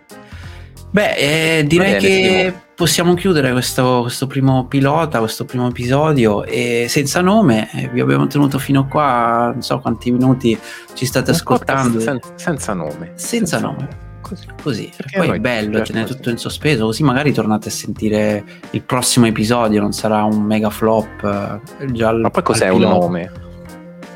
Beh, 0.90 1.58
eh, 1.58 1.64
direi 1.66 1.92
bene, 1.92 1.98
che 1.98 2.44
Simo. 2.48 2.68
Possiamo 2.80 3.12
chiudere 3.12 3.52
questo, 3.52 3.98
questo, 4.00 4.26
primo 4.26 4.64
pilota, 4.64 5.18
questo 5.18 5.44
primo 5.44 5.68
episodio 5.68 6.44
e 6.44 6.86
senza 6.88 7.20
nome, 7.20 7.68
eh, 7.74 7.90
vi 7.92 8.00
abbiamo 8.00 8.26
tenuto 8.26 8.58
fino 8.58 8.80
a 8.80 8.86
qua, 8.86 9.50
non 9.52 9.60
so 9.60 9.80
quanti 9.80 10.10
minuti 10.10 10.58
ci 10.94 11.04
state 11.04 11.32
ascoltando. 11.32 12.00
Sen- 12.00 12.20
senza 12.36 12.72
nome. 12.72 13.12
Senza, 13.16 13.58
senza 13.58 13.60
nome. 13.60 13.88
Così, 14.22 14.46
così. 14.62 14.90
poi 15.14 15.28
è 15.28 15.38
bello 15.40 15.82
tenere 15.82 16.06
tutto 16.06 16.30
in 16.30 16.38
sospeso, 16.38 16.86
così 16.86 17.02
magari 17.02 17.34
tornate 17.34 17.68
a 17.68 17.70
sentire 17.70 18.44
il 18.70 18.80
prossimo 18.80 19.26
episodio, 19.26 19.82
non 19.82 19.92
sarà 19.92 20.24
un 20.24 20.40
mega 20.40 20.70
flop. 20.70 21.60
Eh, 21.80 21.92
già 21.92 22.12
Ma 22.12 22.30
poi 22.30 22.42
cos'è 22.42 22.70
un 22.70 22.80
nome? 22.80 23.30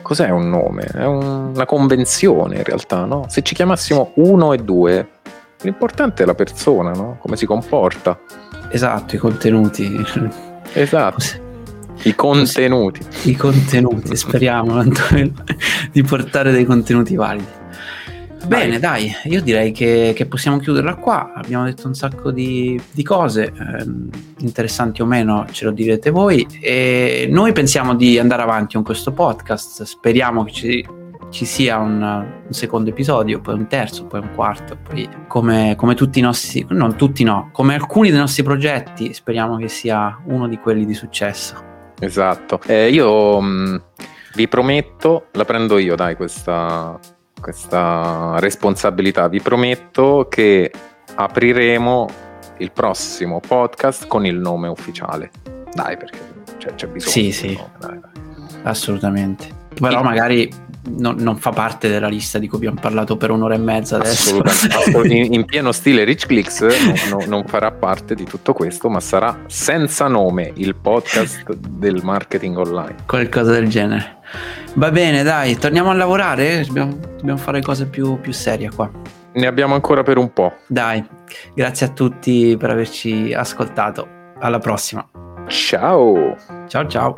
Cos'è 0.01 0.31
un 0.31 0.49
nome? 0.49 0.85
È 0.85 1.05
un, 1.05 1.51
una 1.55 1.67
convenzione 1.67 2.57
in 2.57 2.65
realtà, 2.65 3.05
no? 3.05 3.27
Se 3.29 3.43
ci 3.43 3.55
chiamassimo 3.55 4.13
uno 4.15 4.55
e 4.55 4.57
due, 4.57 5.09
L'importante 5.65 6.25
è 6.25 6.27
la 6.27 6.35
persona, 6.35 6.91
no? 6.91 7.17
Come 7.21 7.37
si 7.37 7.47
comporta. 7.47 8.19
Esatto, 8.75 9.15
i 9.15 9.19
contenuti. 9.19 10.05
Esatto. 10.73 11.25
I 12.03 12.15
contenuti. 12.17 13.01
I 13.23 13.37
contenuti, 13.37 14.17
speriamo 14.17 14.83
di 15.93 16.03
portare 16.03 16.51
dei 16.51 16.65
contenuti 16.65 17.15
validi. 17.15 17.47
Bene, 18.49 18.81
dai, 18.81 19.15
io 19.27 19.41
direi 19.43 19.71
che, 19.71 20.13
che, 20.13 20.27
possiamo 20.27 20.59
chiuderla 20.59 20.97
qua. 20.97 21.35
Abbiamo 21.37 21.67
detto 21.67 21.87
un 21.87 21.95
sacco 21.95 22.33
di, 22.33 22.79
di 22.91 23.05
cose, 23.05 23.45
eh, 23.45 23.85
interessanti 24.39 25.03
o 25.03 25.07
meno, 25.07 25.47
ce 25.53 25.67
lo 25.67 25.71
direte 25.71 26.11
voi. 26.11 26.45
E 26.61 27.29
noi 27.31 27.53
pensiamo 27.53 27.95
di 27.95 28.19
andare 28.19 28.43
avanti 28.43 28.75
con 28.75 28.83
questo 28.83 29.13
podcast. 29.13 29.85
Speriamo 29.85 30.43
che 30.43 30.53
ci 30.53 30.87
ci 31.35 31.47
sia 31.47 31.79
un, 31.79 32.01
un, 32.01 32.53
secondo 32.53 32.91
episodio, 32.91 33.41
poi 33.41 33.55
un 33.55 33.67
terzo, 33.67 34.05
poi 34.05 34.21
un 34.21 34.31
quarto, 34.37 34.79
poi 34.81 35.09
come, 35.27 35.75
come, 35.77 35.97
tutti 35.97 36.21
i 36.21 36.23
nostri, 36.23 36.65
non 36.69 36.95
tutti 36.95 37.25
no, 37.25 37.49
come 37.53 37.75
alcuni 37.75 38.11
dei 38.11 38.21
nostri 38.21 38.45
progetti, 38.45 39.13
speriamo 39.13 39.57
che 39.57 39.67
sia 39.67 40.17
uno 40.27 40.47
di 40.47 40.59
quelli 40.59 40.87
di 40.87 40.95
successo. 40.95 41.57
Esatto, 41.99 42.61
eh, 42.67 42.89
io 42.89 43.41
mh, 43.41 43.47
mm, 43.47 43.77
vi 44.37 44.47
prometto, 44.47 45.27
la 45.33 45.45
prendo 45.45 45.77
io 45.79 45.97
dai 45.97 46.15
questa, 46.15 46.97
questa 47.41 48.37
responsabilità, 48.39 49.27
vi 49.27 49.41
prometto 49.41 50.29
che 50.31 50.71
apriremo 51.17 52.09
il 52.59 52.71
prossimo 52.71 53.41
podcast 53.41 54.07
con 54.07 54.25
il 54.25 54.37
nome 54.37 54.69
ufficiale. 54.69 55.33
Dai, 55.73 55.97
perché 55.97 56.19
cioè, 56.59 56.75
c'è 56.77 56.87
bisogno. 56.87 57.11
Sì, 57.11 57.33
sì, 57.33 57.55
nome, 57.55 57.73
dai, 57.81 57.99
dai. 57.99 58.61
assolutamente. 58.63 59.63
Però 59.75 60.05
magari 60.05 60.49
non, 60.97 61.17
non, 61.19 61.37
fa 61.37 61.51
parte 61.51 61.89
della 61.89 62.09
lista 62.09 62.39
di 62.39 62.49
cui 62.49 62.59
abbiamo 62.59 62.79
parlato 62.81 63.17
per 63.17 63.31
un'ora 63.31 63.55
e 63.55 63.59
mezza 63.59 63.97
adesso. 63.97 64.43
In, 65.05 65.33
in, 65.35 65.45
pieno 65.45 65.73
stile 65.73 66.05
Rich 66.05 66.27
Clicks 66.27 66.61
no, 66.61 67.19
no, 67.19 67.25
non 67.27 67.45
farà 67.47 67.71
parte 67.71 68.15
di 68.15 68.25
tutto 68.25 68.53
questo, 68.53 68.89
ma 68.89 69.01
sarà 69.01 69.45
senza 69.47 70.09
nome 70.09 70.53
il 70.55 70.75
podcast 70.75 71.53
del 71.55 72.01
marketing 72.03 72.57
online. 72.57 72.97
Qualcosa 73.07 73.53
del 73.53 73.69
genere. 73.69 74.19
Va 74.75 74.91
bene, 74.91 75.23
dai, 75.23 75.57
torniamo 75.57 75.91
a 75.91 75.95
lavorare. 75.95 76.65
Dobbiamo, 76.67 76.97
dobbiamo 77.17 77.39
fare 77.39 77.61
cose 77.63 77.87
più, 77.87 78.19
più 78.21 78.33
serie 78.33 78.71
qua. 78.71 78.91
Ne 79.35 79.47
abbiamo 79.47 79.75
ancora 79.75 80.03
per 80.03 80.17
un 80.17 80.33
po'. 80.33 80.55
Dai, 80.67 81.05
grazie 81.55 81.87
a 81.87 81.89
tutti 81.91 82.57
per 82.59 82.71
averci 82.71 83.33
ascoltato. 83.33 84.09
Alla 84.39 84.59
prossima. 84.59 85.07
Ciao. 85.49 86.37
Ciao 86.69 86.87
ciao. 86.87 87.15